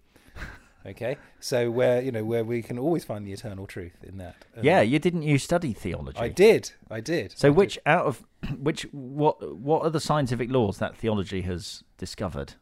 Okay, 0.88 1.18
so 1.40 1.72
where 1.72 2.00
you 2.02 2.12
know 2.12 2.24
where 2.24 2.44
we 2.44 2.62
can 2.62 2.78
always 2.78 3.04
find 3.04 3.26
the 3.26 3.34
eternal 3.34 3.66
truth 3.66 4.04
in 4.04 4.18
that. 4.18 4.36
Um, 4.56 4.64
Yeah, 4.64 4.82
you 4.82 5.00
didn't 5.00 5.24
you 5.24 5.40
study 5.40 5.74
theology? 5.74 6.20
I 6.20 6.30
did. 6.30 6.72
I 6.92 7.00
did. 7.00 7.34
So 7.38 7.48
I 7.48 7.52
which 7.52 7.76
did. 7.76 7.82
out 7.88 8.06
of 8.06 8.24
which 8.60 8.84
what 8.92 9.58
what 9.58 9.84
are 9.84 9.90
the 9.90 10.00
scientific 10.00 10.52
laws 10.52 10.78
that 10.78 10.96
theology 10.96 11.42
has 11.42 11.84
discovered? 11.98 12.54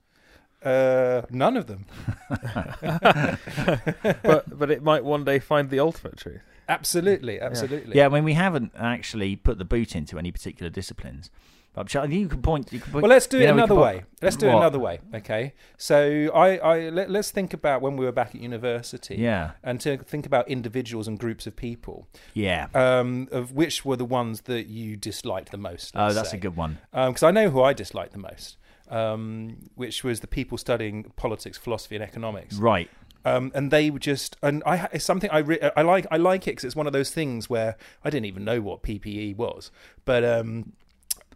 Uh, 0.63 1.23
none 1.29 1.57
of 1.57 1.67
them. 1.67 1.85
but 4.23 4.57
but 4.57 4.71
it 4.71 4.81
might 4.81 5.03
one 5.03 5.25
day 5.25 5.39
find 5.39 5.69
the 5.69 5.79
ultimate 5.79 6.15
truth. 6.15 6.41
Absolutely. 6.69 7.41
Absolutely. 7.41 7.97
Yeah, 7.97 8.05
I 8.05 8.09
mean 8.09 8.23
we 8.23 8.33
haven't 8.33 8.71
actually 8.77 9.35
put 9.35 9.57
the 9.57 9.65
boot 9.65 9.95
into 9.95 10.17
any 10.17 10.31
particular 10.31 10.69
disciplines. 10.69 11.29
I'm 11.75 11.87
sure- 11.87 12.05
you 12.05 12.27
could 12.27 12.43
point. 12.43 12.71
You 12.71 12.79
could 12.79 12.91
point 12.91 13.03
Well, 13.03 13.09
let's 13.09 13.27
do 13.27 13.39
it 13.39 13.47
know, 13.47 13.53
another 13.53 13.75
way. 13.75 14.03
Let's 14.21 14.35
do 14.35 14.47
it 14.47 14.55
another 14.55 14.79
way. 14.79 14.99
Okay. 15.13 15.53
So 15.77 16.29
I, 16.33 16.57
I 16.57 16.89
let, 16.89 17.09
let's 17.09 17.31
think 17.31 17.53
about 17.53 17.81
when 17.81 17.97
we 17.97 18.05
were 18.05 18.11
back 18.11 18.35
at 18.35 18.41
university. 18.41 19.15
Yeah, 19.15 19.51
And 19.63 19.81
to 19.81 19.97
think 19.97 20.25
about 20.25 20.47
individuals 20.47 21.07
and 21.07 21.17
groups 21.17 21.47
of 21.47 21.55
people, 21.55 22.07
yeah. 22.33 22.67
um, 22.73 23.27
of 23.31 23.53
which 23.53 23.83
were 23.83 23.95
the 23.97 24.05
ones 24.05 24.41
that 24.41 24.67
you 24.67 24.95
disliked 24.95 25.51
the 25.51 25.57
most. 25.57 25.93
Oh, 25.95 26.13
that's 26.13 26.31
say. 26.31 26.37
a 26.37 26.39
good 26.39 26.55
one. 26.55 26.77
because 26.91 27.23
I 27.23 27.31
know 27.31 27.49
who 27.49 27.61
I 27.61 27.73
disliked 27.73 28.13
the 28.13 28.19
most, 28.19 28.57
um, 28.89 29.69
which 29.75 30.03
was 30.03 30.19
the 30.19 30.27
people 30.27 30.57
studying 30.57 31.11
politics, 31.15 31.57
philosophy, 31.57 31.95
and 31.95 32.03
economics. 32.03 32.55
Right. 32.55 32.89
Um, 33.25 33.51
and 33.55 33.71
they 33.71 33.89
were 33.89 33.99
just, 33.99 34.35
and 34.43 34.61
I 34.65 34.89
it's 34.91 35.05
something 35.05 35.29
I 35.31 35.37
re- 35.39 35.71
I 35.77 35.81
like. 35.81 36.05
I 36.11 36.17
like 36.17 36.43
it 36.43 36.51
because 36.51 36.65
it's 36.65 36.75
one 36.75 36.87
of 36.87 36.93
those 36.93 37.09
things 37.11 37.49
where 37.49 37.77
I 38.03 38.09
didn't 38.09 38.25
even 38.25 38.43
know 38.43 38.59
what 38.59 38.83
PPE 38.83 39.37
was, 39.37 39.71
but 40.03 40.25
um, 40.25 40.73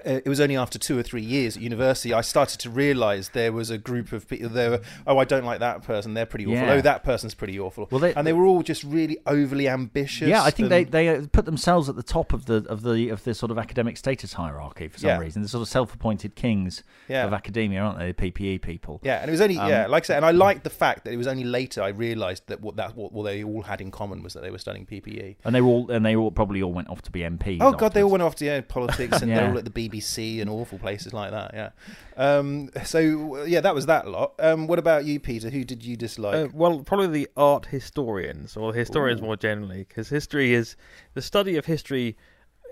it 0.05 0.27
was 0.27 0.39
only 0.39 0.55
after 0.57 0.77
two 0.79 0.97
or 0.97 1.03
three 1.03 1.21
years 1.21 1.57
at 1.57 1.63
university 1.63 2.13
I 2.13 2.21
started 2.21 2.59
to 2.61 2.69
realise 2.69 3.29
there 3.29 3.51
was 3.51 3.69
a 3.69 3.77
group 3.77 4.11
of 4.11 4.27
people. 4.27 4.49
There 4.49 4.71
were, 4.71 4.81
oh, 5.05 5.17
I 5.17 5.25
don't 5.25 5.45
like 5.45 5.59
that 5.59 5.83
person. 5.83 6.13
They're 6.13 6.25
pretty 6.25 6.45
awful. 6.45 6.55
Yeah. 6.67 6.73
Oh, 6.73 6.81
that 6.81 7.03
person's 7.03 7.33
pretty 7.33 7.59
awful. 7.59 7.87
Well, 7.91 7.99
they- 7.99 8.13
and 8.13 8.25
they 8.25 8.33
were 8.33 8.45
all 8.45 8.63
just 8.63 8.83
really 8.83 9.17
overly 9.25 9.67
ambitious. 9.67 10.27
Yeah, 10.27 10.43
I 10.43 10.51
think 10.51 10.69
they, 10.69 10.83
and- 10.83 10.91
they 10.91 11.09
uh, 11.09 11.21
put 11.31 11.45
themselves 11.45 11.89
at 11.89 11.95
the 11.95 12.03
top 12.03 12.33
of 12.33 12.45
the 12.45 12.65
of 12.69 12.81
the 12.83 13.09
of 13.09 13.23
the 13.23 13.33
sort 13.33 13.51
of 13.51 13.57
academic 13.57 13.97
status 13.97 14.33
hierarchy 14.33 14.87
for 14.87 14.99
some 14.99 15.09
Yeah. 15.09 15.19
reason. 15.19 15.41
The 15.41 15.47
sort 15.47 15.61
of 15.61 15.67
self-appointed 15.67 16.35
kings 16.35 16.83
yeah. 17.07 17.25
of 17.25 17.33
academia, 17.33 17.81
aren't 17.81 17.99
they? 17.99 18.11
The 18.11 18.31
PPE 18.31 18.61
people. 18.61 18.99
Yeah, 19.03 19.21
and 19.21 19.29
it 19.29 19.31
was 19.31 19.41
only 19.41 19.57
Um, 19.57 19.69
yeah, 19.69 19.87
like 19.87 20.03
I 20.03 20.07
said, 20.07 20.17
and 20.17 20.25
I 20.25 20.31
liked 20.31 20.63
the 20.63 20.69
fact 20.69 21.05
that 21.05 21.13
it 21.13 21.17
was 21.17 21.27
only 21.27 21.43
later 21.43 21.81
I 21.81 21.89
realised 21.89 22.43
that 22.47 22.61
what 22.61 22.75
that 22.77 22.95
what, 22.95 23.11
what 23.13 23.23
they 23.23 23.43
all 23.43 23.63
had 23.63 23.81
in 23.81 23.91
common 23.91 24.23
was 24.23 24.33
that 24.33 24.41
they 24.43 24.51
were 24.51 24.57
studying 24.57 24.85
PPE. 24.85 25.37
And 25.45 25.53
they 25.55 25.61
were 25.61 25.69
all 25.69 25.91
and 25.91 26.05
they 26.05 26.15
all 26.15 26.31
probably 26.31 26.61
all 26.61 26.73
went 26.73 26.89
off 26.89 27.01
to 27.03 27.11
be 27.11 27.21
MPs. 27.21 27.59
Oh 27.61 27.71
god, 27.73 27.93
they 27.93 28.03
all 28.03 28.11
went 28.11 28.23
off 28.23 28.35
to 28.35 28.45
yeah, 28.45 28.61
politics 28.61 29.21
and 29.21 29.31
they're 29.31 29.49
all 29.49 29.57
at 29.57 29.65
the 29.65 29.71
BBC 29.89 30.41
and 30.41 30.49
awful 30.49 30.77
places 30.79 31.13
like 31.13 31.31
that. 31.31 31.51
Yeah. 31.53 31.69
Um, 32.15 32.69
so 32.83 33.43
yeah, 33.45 33.61
that 33.61 33.75
was 33.75 33.85
that 33.87 34.07
lot. 34.07 34.33
Um, 34.39 34.67
what 34.67 34.79
about 34.79 35.05
you, 35.05 35.19
Peter? 35.19 35.49
Who 35.49 35.63
did 35.63 35.83
you 35.83 35.95
dislike? 35.95 36.35
Uh, 36.35 36.47
well, 36.53 36.83
probably 36.83 37.07
the 37.07 37.29
art 37.37 37.65
historians 37.67 38.57
or 38.57 38.73
historians 38.73 39.21
Ooh. 39.21 39.25
more 39.25 39.35
generally, 39.37 39.79
because 39.79 40.09
history 40.09 40.53
is 40.53 40.75
the 41.13 41.21
study 41.21 41.57
of 41.57 41.65
history. 41.65 42.17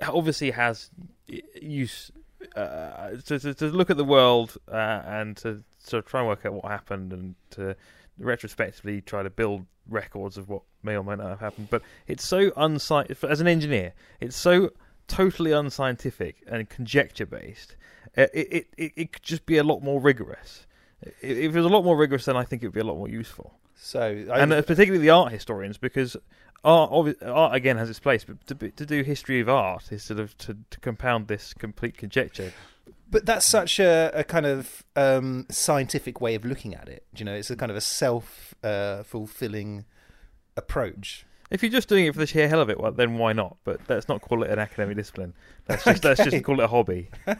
Obviously, 0.02 0.52
has 0.52 0.90
use 1.62 2.12
uh, 2.56 3.12
to, 3.26 3.40
to, 3.40 3.54
to 3.54 3.66
look 3.68 3.90
at 3.90 3.98
the 3.98 4.06
world 4.06 4.58
uh, 4.72 5.02
and 5.06 5.38
to 5.38 5.64
sort 5.80 6.04
of 6.04 6.10
try 6.10 6.20
and 6.20 6.30
work 6.30 6.46
out 6.46 6.54
what 6.54 6.66
happened 6.66 7.14
and 7.14 7.36
to 7.52 7.76
retrospectively 8.20 9.02
try 9.02 9.24
to 9.24 9.30
build 9.30 9.66
records 9.90 10.38
of 10.38 10.50
what 10.50 10.64
may 10.84 10.96
or 10.96 11.04
may 11.04 11.16
not 11.16 11.28
have 11.30 11.40
happened. 11.40 11.70
But 11.70 11.82
it's 12.08 12.26
so 12.26 12.52
unscientific. 12.56 13.30
As 13.30 13.42
an 13.42 13.48
engineer, 13.48 13.94
it's 14.20 14.36
so 14.36 14.72
totally 15.08 15.52
unscientific 15.52 16.44
and 16.48 16.70
conjecture 16.70 17.26
based. 17.26 17.76
Uh, 18.18 18.28
it, 18.34 18.48
it 18.52 18.68
it 18.78 18.92
it 18.96 19.12
could 19.14 19.24
just 19.24 19.46
be 19.46 19.58
a 19.58 19.64
lot 19.64 19.82
more 19.82 20.00
rigorous. 20.00 20.66
If 21.22 21.54
it 21.54 21.54
was 21.54 21.66
a 21.66 21.70
lot 21.70 21.84
more 21.84 21.98
rigorous, 21.98 22.26
then 22.26 22.38
I 22.38 22.44
think 22.44 22.64
it 22.64 22.68
would 22.68 22.74
be 22.74 22.80
a 22.80 22.86
lot 22.86 22.98
more 22.98 23.10
useful 23.10 23.60
so 23.76 24.26
I, 24.32 24.40
and 24.40 24.54
uh, 24.54 24.62
particularly 24.62 25.02
the 25.02 25.12
art 25.12 25.32
historians, 25.32 25.78
because 25.78 26.18
art, 26.64 27.16
art 27.22 27.56
again 27.56 27.78
has 27.78 27.90
its 27.90 28.00
place, 28.00 28.24
but 28.24 28.46
to, 28.48 28.56
be- 28.56 28.72
to 28.72 28.86
do 28.86 29.04
history 29.04 29.40
of 29.40 29.50
art 29.50 29.92
is 29.92 30.04
sort 30.04 30.20
of 30.20 30.38
to, 30.40 30.58
to 30.72 30.80
compound 30.80 31.28
this 31.28 31.54
complete 31.54 31.98
conjecture. 31.98 32.52
but 33.12 33.26
that's 33.26 33.46
such 33.46 33.80
a, 33.80 34.12
a 34.14 34.24
kind 34.24 34.46
of 34.46 34.84
um, 34.96 35.46
scientific 35.50 36.22
way 36.22 36.36
of 36.36 36.46
looking 36.46 36.74
at 36.74 36.88
it. 36.88 37.06
You 37.16 37.26
know, 37.26 37.34
it's 37.34 37.52
a 37.52 37.56
kind 37.56 37.70
of 37.70 37.76
a 37.78 37.82
self 37.82 38.56
uh, 38.64 39.04
fulfilling 39.04 39.86
approach. 40.58 41.26
If 41.52 41.62
you're 41.62 41.72
just 41.72 41.88
doing 41.88 42.08
it 42.08 42.14
for 42.14 42.20
the 42.20 42.26
sheer 42.26 42.48
hell 42.48 42.60
of 42.60 42.70
it, 42.70 42.80
well, 42.80 42.92
then 42.92 43.18
why 43.18 43.34
not? 43.34 43.58
But 43.64 43.80
let's 43.88 44.08
not 44.08 44.22
call 44.22 44.44
it 44.44 44.50
an 44.50 44.58
academic 44.58 44.98
discipline. 44.98 45.34
Let's 45.70 45.84
just 45.84 46.04
let's 46.04 46.24
just 46.24 46.44
call 46.44 46.60
it 46.60 46.64
a 46.64 46.68
hobby. 46.68 47.10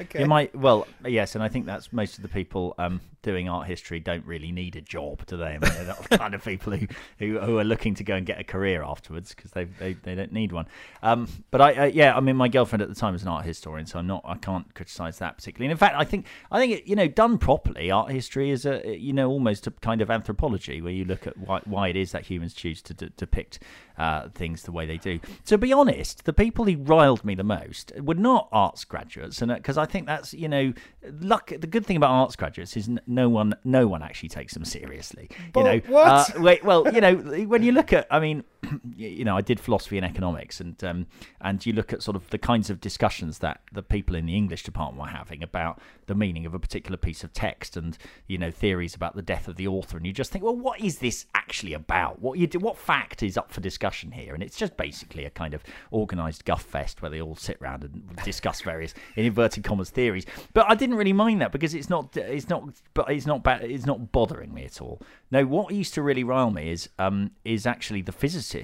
Okay. 0.00 0.20
You 0.20 0.26
might 0.26 0.54
well, 0.56 0.86
yes, 1.06 1.34
and 1.34 1.44
I 1.44 1.48
think 1.48 1.66
that's 1.66 1.92
most 1.92 2.16
of 2.16 2.22
the 2.22 2.28
people 2.28 2.74
um, 2.78 3.00
doing 3.22 3.48
art 3.48 3.66
history 3.66 4.00
don't 4.00 4.24
really 4.24 4.52
need 4.52 4.76
a 4.76 4.80
job, 4.80 5.26
do 5.26 5.36
they? 5.36 5.46
I 5.46 5.58
mean, 5.58 5.60
they're 5.60 5.84
the 5.84 6.18
kind 6.18 6.34
of 6.34 6.44
people 6.44 6.72
who, 6.72 6.86
who 7.18 7.38
who 7.38 7.58
are 7.58 7.64
looking 7.64 7.94
to 7.94 8.04
go 8.04 8.14
and 8.14 8.24
get 8.24 8.40
a 8.40 8.44
career 8.44 8.82
afterwards 8.82 9.34
because 9.34 9.50
they, 9.52 9.64
they 9.64 9.94
they 9.94 10.14
don't 10.14 10.32
need 10.32 10.52
one. 10.52 10.66
Um, 11.02 11.28
but 11.50 11.60
I, 11.60 11.74
uh, 11.74 11.84
yeah, 11.84 12.16
I 12.16 12.20
mean, 12.20 12.36
my 12.36 12.48
girlfriend 12.48 12.82
at 12.82 12.88
the 12.88 12.94
time 12.94 13.12
was 13.12 13.22
an 13.22 13.28
art 13.28 13.44
historian, 13.44 13.86
so 13.86 13.98
I'm 13.98 14.06
not, 14.06 14.22
I 14.24 14.36
can't 14.36 14.74
criticise 14.74 15.18
that 15.18 15.36
particularly. 15.36 15.66
And 15.66 15.72
in 15.72 15.78
fact, 15.78 15.96
I 15.96 16.04
think 16.04 16.26
I 16.50 16.58
think 16.58 16.86
you 16.86 16.96
know, 16.96 17.08
done 17.08 17.38
properly, 17.38 17.90
art 17.90 18.10
history 18.10 18.50
is 18.50 18.64
a 18.66 18.98
you 18.98 19.12
know 19.12 19.28
almost 19.28 19.66
a 19.66 19.70
kind 19.70 20.00
of 20.00 20.10
anthropology 20.10 20.80
where 20.80 20.92
you 20.92 21.04
look 21.04 21.26
at 21.26 21.36
why 21.36 21.60
why 21.64 21.88
it 21.88 21.96
is 21.96 22.12
that 22.12 22.26
humans 22.26 22.54
choose 22.54 22.82
to 22.82 22.94
d- 22.94 23.10
depict 23.16 23.60
uh, 23.98 24.28
things 24.30 24.62
the 24.62 24.72
way 24.72 24.86
they 24.86 24.96
do. 24.96 25.20
To 25.46 25.58
be 25.58 25.72
honest, 25.72 26.24
the 26.24 26.32
people 26.32 26.64
who 26.64 26.76
riled 26.76 27.24
me 27.24 27.34
the 27.34 27.44
most 27.44 27.92
were 28.00 28.14
not 28.14 28.48
arts 28.50 28.84
graduates, 28.84 29.42
and 29.42 29.54
because 29.54 29.76
I 29.76 29.84
think 29.84 30.06
that's 30.06 30.32
you 30.32 30.48
know, 30.48 30.72
luck. 31.20 31.52
The 31.58 31.66
good 31.66 31.84
thing 31.84 31.96
about 31.96 32.10
arts 32.10 32.36
graduates 32.36 32.76
is 32.76 32.88
no 33.10 33.28
one 33.28 33.54
no 33.64 33.86
one 33.86 34.02
actually 34.02 34.28
takes 34.28 34.54
them 34.54 34.64
seriously. 34.64 35.28
But 35.52 35.60
you 35.60 35.64
know, 35.66 35.92
what? 35.92 36.36
Uh, 36.36 36.40
wait, 36.40 36.64
well, 36.64 36.92
you 36.92 37.00
know, 37.00 37.16
when 37.16 37.62
you 37.62 37.72
look 37.72 37.92
at, 37.92 38.06
I 38.10 38.20
mean, 38.20 38.44
you 38.96 39.24
know, 39.24 39.36
I 39.36 39.40
did 39.40 39.60
philosophy 39.60 39.96
and 39.96 40.06
economics, 40.06 40.60
and 40.60 40.82
um, 40.84 41.06
and 41.40 41.64
you 41.64 41.72
look 41.72 41.92
at 41.92 42.02
sort 42.02 42.16
of 42.16 42.28
the 42.30 42.38
kinds 42.38 42.70
of 42.70 42.80
discussions 42.80 43.38
that 43.38 43.60
the 43.72 43.82
people 43.82 44.14
in 44.16 44.26
the 44.26 44.36
English 44.36 44.62
department 44.62 45.00
were 45.00 45.16
having 45.16 45.42
about 45.42 45.80
the 46.06 46.14
meaning 46.14 46.46
of 46.46 46.54
a 46.54 46.58
particular 46.58 46.96
piece 46.96 47.24
of 47.24 47.32
text, 47.32 47.76
and 47.76 47.98
you 48.26 48.38
know, 48.38 48.50
theories 48.50 48.94
about 48.94 49.16
the 49.16 49.22
death 49.22 49.48
of 49.48 49.56
the 49.56 49.66
author, 49.66 49.96
and 49.96 50.06
you 50.06 50.12
just 50.12 50.30
think, 50.30 50.44
well, 50.44 50.56
what 50.56 50.80
is 50.80 50.98
this 50.98 51.26
actually 51.34 51.72
about? 51.72 52.20
What 52.20 52.38
you 52.38 52.46
do, 52.46 52.58
what 52.58 52.76
fact 52.76 53.22
is 53.22 53.36
up 53.36 53.50
for 53.52 53.60
discussion 53.60 54.12
here? 54.12 54.34
And 54.34 54.42
it's 54.42 54.56
just 54.56 54.76
basically 54.76 55.24
a 55.24 55.30
kind 55.30 55.54
of 55.54 55.62
organised 55.92 56.44
guff 56.44 56.62
fest 56.62 57.02
where 57.02 57.10
they 57.10 57.20
all 57.20 57.36
sit 57.36 57.58
around 57.60 57.84
and 57.84 58.16
discuss 58.24 58.60
various 58.70 58.94
in 59.16 59.24
inverted 59.24 59.64
commas 59.64 59.90
theories. 59.90 60.26
But 60.52 60.66
I 60.68 60.74
didn't 60.74 60.96
really 60.96 61.12
mind 61.12 61.40
that 61.40 61.52
because 61.52 61.74
it's 61.74 61.90
not, 61.90 62.16
it's 62.16 62.48
not, 62.48 62.64
but 62.94 63.10
it's 63.10 63.26
not 63.26 63.42
bad. 63.42 63.64
It's 63.64 63.86
not 63.86 64.12
bothering 64.12 64.52
me 64.52 64.64
at 64.64 64.80
all. 64.80 65.00
No, 65.30 65.44
what 65.44 65.72
used 65.74 65.94
to 65.94 66.02
really 66.02 66.24
rile 66.24 66.50
me 66.50 66.70
is 66.70 66.88
um, 66.98 67.30
is 67.44 67.66
actually 67.66 68.02
the 68.02 68.12
physicists 68.12 68.59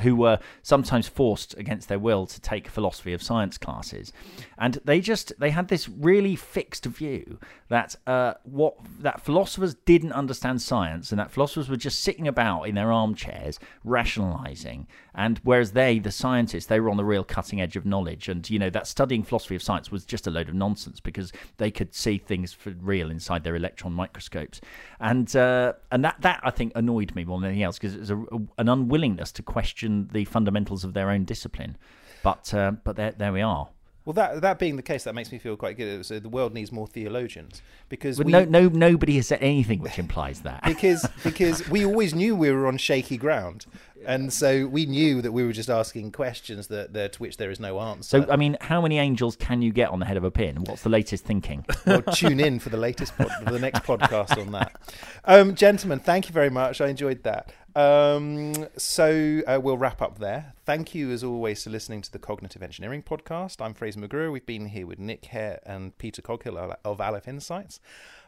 who 0.00 0.14
were 0.16 0.38
sometimes 0.62 1.08
forced 1.08 1.56
against 1.58 1.88
their 1.88 1.98
will 1.98 2.26
to 2.26 2.40
take 2.40 2.68
philosophy 2.68 3.12
of 3.12 3.22
science 3.22 3.58
classes, 3.58 4.12
and 4.58 4.80
they 4.84 5.00
just 5.00 5.32
they 5.38 5.50
had 5.50 5.68
this 5.68 5.88
really 5.88 6.36
fixed 6.36 6.84
view 6.86 7.38
that 7.68 7.96
uh, 8.06 8.34
what 8.44 8.74
that 9.00 9.20
philosophers 9.20 9.74
didn't 9.74 10.12
understand 10.12 10.62
science, 10.62 11.10
and 11.12 11.18
that 11.18 11.30
philosophers 11.30 11.68
were 11.68 11.76
just 11.76 12.00
sitting 12.00 12.28
about 12.28 12.62
in 12.62 12.74
their 12.74 12.92
armchairs 12.92 13.58
rationalizing, 13.84 14.86
and 15.14 15.40
whereas 15.42 15.72
they, 15.72 15.98
the 15.98 16.10
scientists, 16.10 16.66
they 16.66 16.80
were 16.80 16.90
on 16.90 16.96
the 16.96 17.04
real 17.04 17.24
cutting 17.24 17.60
edge 17.60 17.76
of 17.76 17.84
knowledge, 17.84 18.28
and 18.28 18.48
you 18.48 18.58
know 18.58 18.70
that 18.70 18.86
studying 18.86 19.22
philosophy 19.22 19.56
of 19.56 19.62
science 19.62 19.90
was 19.90 20.04
just 20.04 20.26
a 20.26 20.30
load 20.30 20.48
of 20.48 20.54
nonsense 20.54 21.00
because 21.00 21.32
they 21.58 21.70
could 21.70 21.94
see 21.94 22.18
things 22.18 22.52
for 22.52 22.70
real 22.80 23.10
inside 23.10 23.44
their 23.44 23.56
electron 23.56 23.92
microscopes, 23.92 24.60
and 25.00 25.34
uh, 25.36 25.72
and 25.90 26.04
that 26.04 26.20
that 26.20 26.40
I 26.42 26.50
think 26.50 26.72
annoyed 26.74 27.14
me 27.14 27.24
more 27.24 27.38
than 27.40 27.48
anything 27.48 27.64
else 27.64 27.78
because 27.78 27.94
it 27.94 28.00
was 28.00 28.10
a- 28.10 28.26
an 28.58 28.68
unwillingness 28.68 29.27
to 29.32 29.42
question 29.42 30.08
the 30.12 30.24
fundamentals 30.24 30.84
of 30.84 30.94
their 30.94 31.10
own 31.10 31.24
discipline. 31.24 31.76
But 32.22 32.52
uh, 32.52 32.72
but 32.84 32.96
there 32.96 33.12
there 33.12 33.32
we 33.32 33.40
are. 33.42 33.68
Well, 34.04 34.14
that 34.14 34.40
that 34.40 34.58
being 34.58 34.76
the 34.76 34.82
case, 34.82 35.04
that 35.04 35.14
makes 35.14 35.30
me 35.30 35.38
feel 35.38 35.54
quite 35.56 35.76
good. 35.76 36.06
So 36.06 36.18
the 36.18 36.30
world 36.30 36.54
needs 36.54 36.72
more 36.72 36.86
theologians 36.86 37.60
because 37.90 38.16
But 38.16 38.26
we, 38.26 38.32
no, 38.32 38.44
no, 38.46 38.68
nobody 38.68 39.16
has 39.16 39.28
said 39.28 39.40
anything 39.42 39.80
which 39.80 39.98
implies 39.98 40.40
that. 40.42 40.62
because 40.64 41.06
because 41.24 41.68
we 41.68 41.84
always 41.84 42.14
knew 42.14 42.34
we 42.34 42.50
were 42.50 42.66
on 42.66 42.78
shaky 42.78 43.18
ground, 43.18 43.66
and 44.06 44.32
so 44.32 44.66
we 44.66 44.86
knew 44.86 45.22
that 45.22 45.32
we 45.32 45.44
were 45.44 45.52
just 45.52 45.70
asking 45.70 46.12
questions 46.12 46.68
that, 46.68 46.92
that 46.92 47.14
to 47.14 47.18
which 47.18 47.36
there 47.36 47.50
is 47.50 47.60
no 47.60 47.78
answer. 47.80 48.22
So, 48.22 48.30
I 48.30 48.36
mean, 48.36 48.56
how 48.60 48.80
many 48.80 48.98
angels 48.98 49.36
can 49.36 49.62
you 49.62 49.72
get 49.72 49.90
on 49.90 49.98
the 49.98 50.06
head 50.06 50.16
of 50.16 50.24
a 50.24 50.30
pin? 50.30 50.64
What's 50.64 50.82
the 50.82 50.88
latest 50.88 51.24
thinking? 51.24 51.64
well, 51.86 52.02
tune 52.02 52.40
in 52.40 52.58
for 52.58 52.68
the 52.68 52.76
latest 52.76 53.16
pod, 53.16 53.30
for 53.44 53.52
the 53.52 53.58
next 53.58 53.80
podcast 53.80 54.38
on 54.40 54.52
that. 54.52 54.80
Um, 55.24 55.54
gentlemen, 55.54 56.00
thank 56.00 56.28
you 56.28 56.32
very 56.32 56.50
much. 56.50 56.80
I 56.80 56.88
enjoyed 56.88 57.22
that. 57.24 57.52
Um, 57.74 58.66
so 58.76 59.42
uh, 59.46 59.60
we'll 59.62 59.78
wrap 59.78 60.02
up 60.02 60.18
there. 60.18 60.54
Thank 60.64 60.94
you, 60.94 61.10
as 61.10 61.22
always, 61.22 61.62
for 61.64 61.70
listening 61.70 62.02
to 62.02 62.10
the 62.10 62.18
Cognitive 62.18 62.62
Engineering 62.62 63.02
Podcast. 63.02 63.64
I'm 63.64 63.74
Fraser 63.74 64.00
McGrew. 64.00 64.32
We've 64.32 64.44
been 64.44 64.66
here 64.66 64.86
with 64.86 64.98
Nick 64.98 65.26
Hare 65.26 65.60
and 65.64 65.96
Peter 65.98 66.22
Coghill 66.22 66.76
of 66.84 67.00
Aleph 67.00 67.28
Insights. 67.28 67.78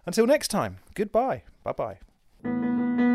Until 0.06 0.26
next 0.26 0.48
time, 0.48 0.78
goodbye. 0.94 1.42
Bye 1.64 1.98
bye. 2.44 3.09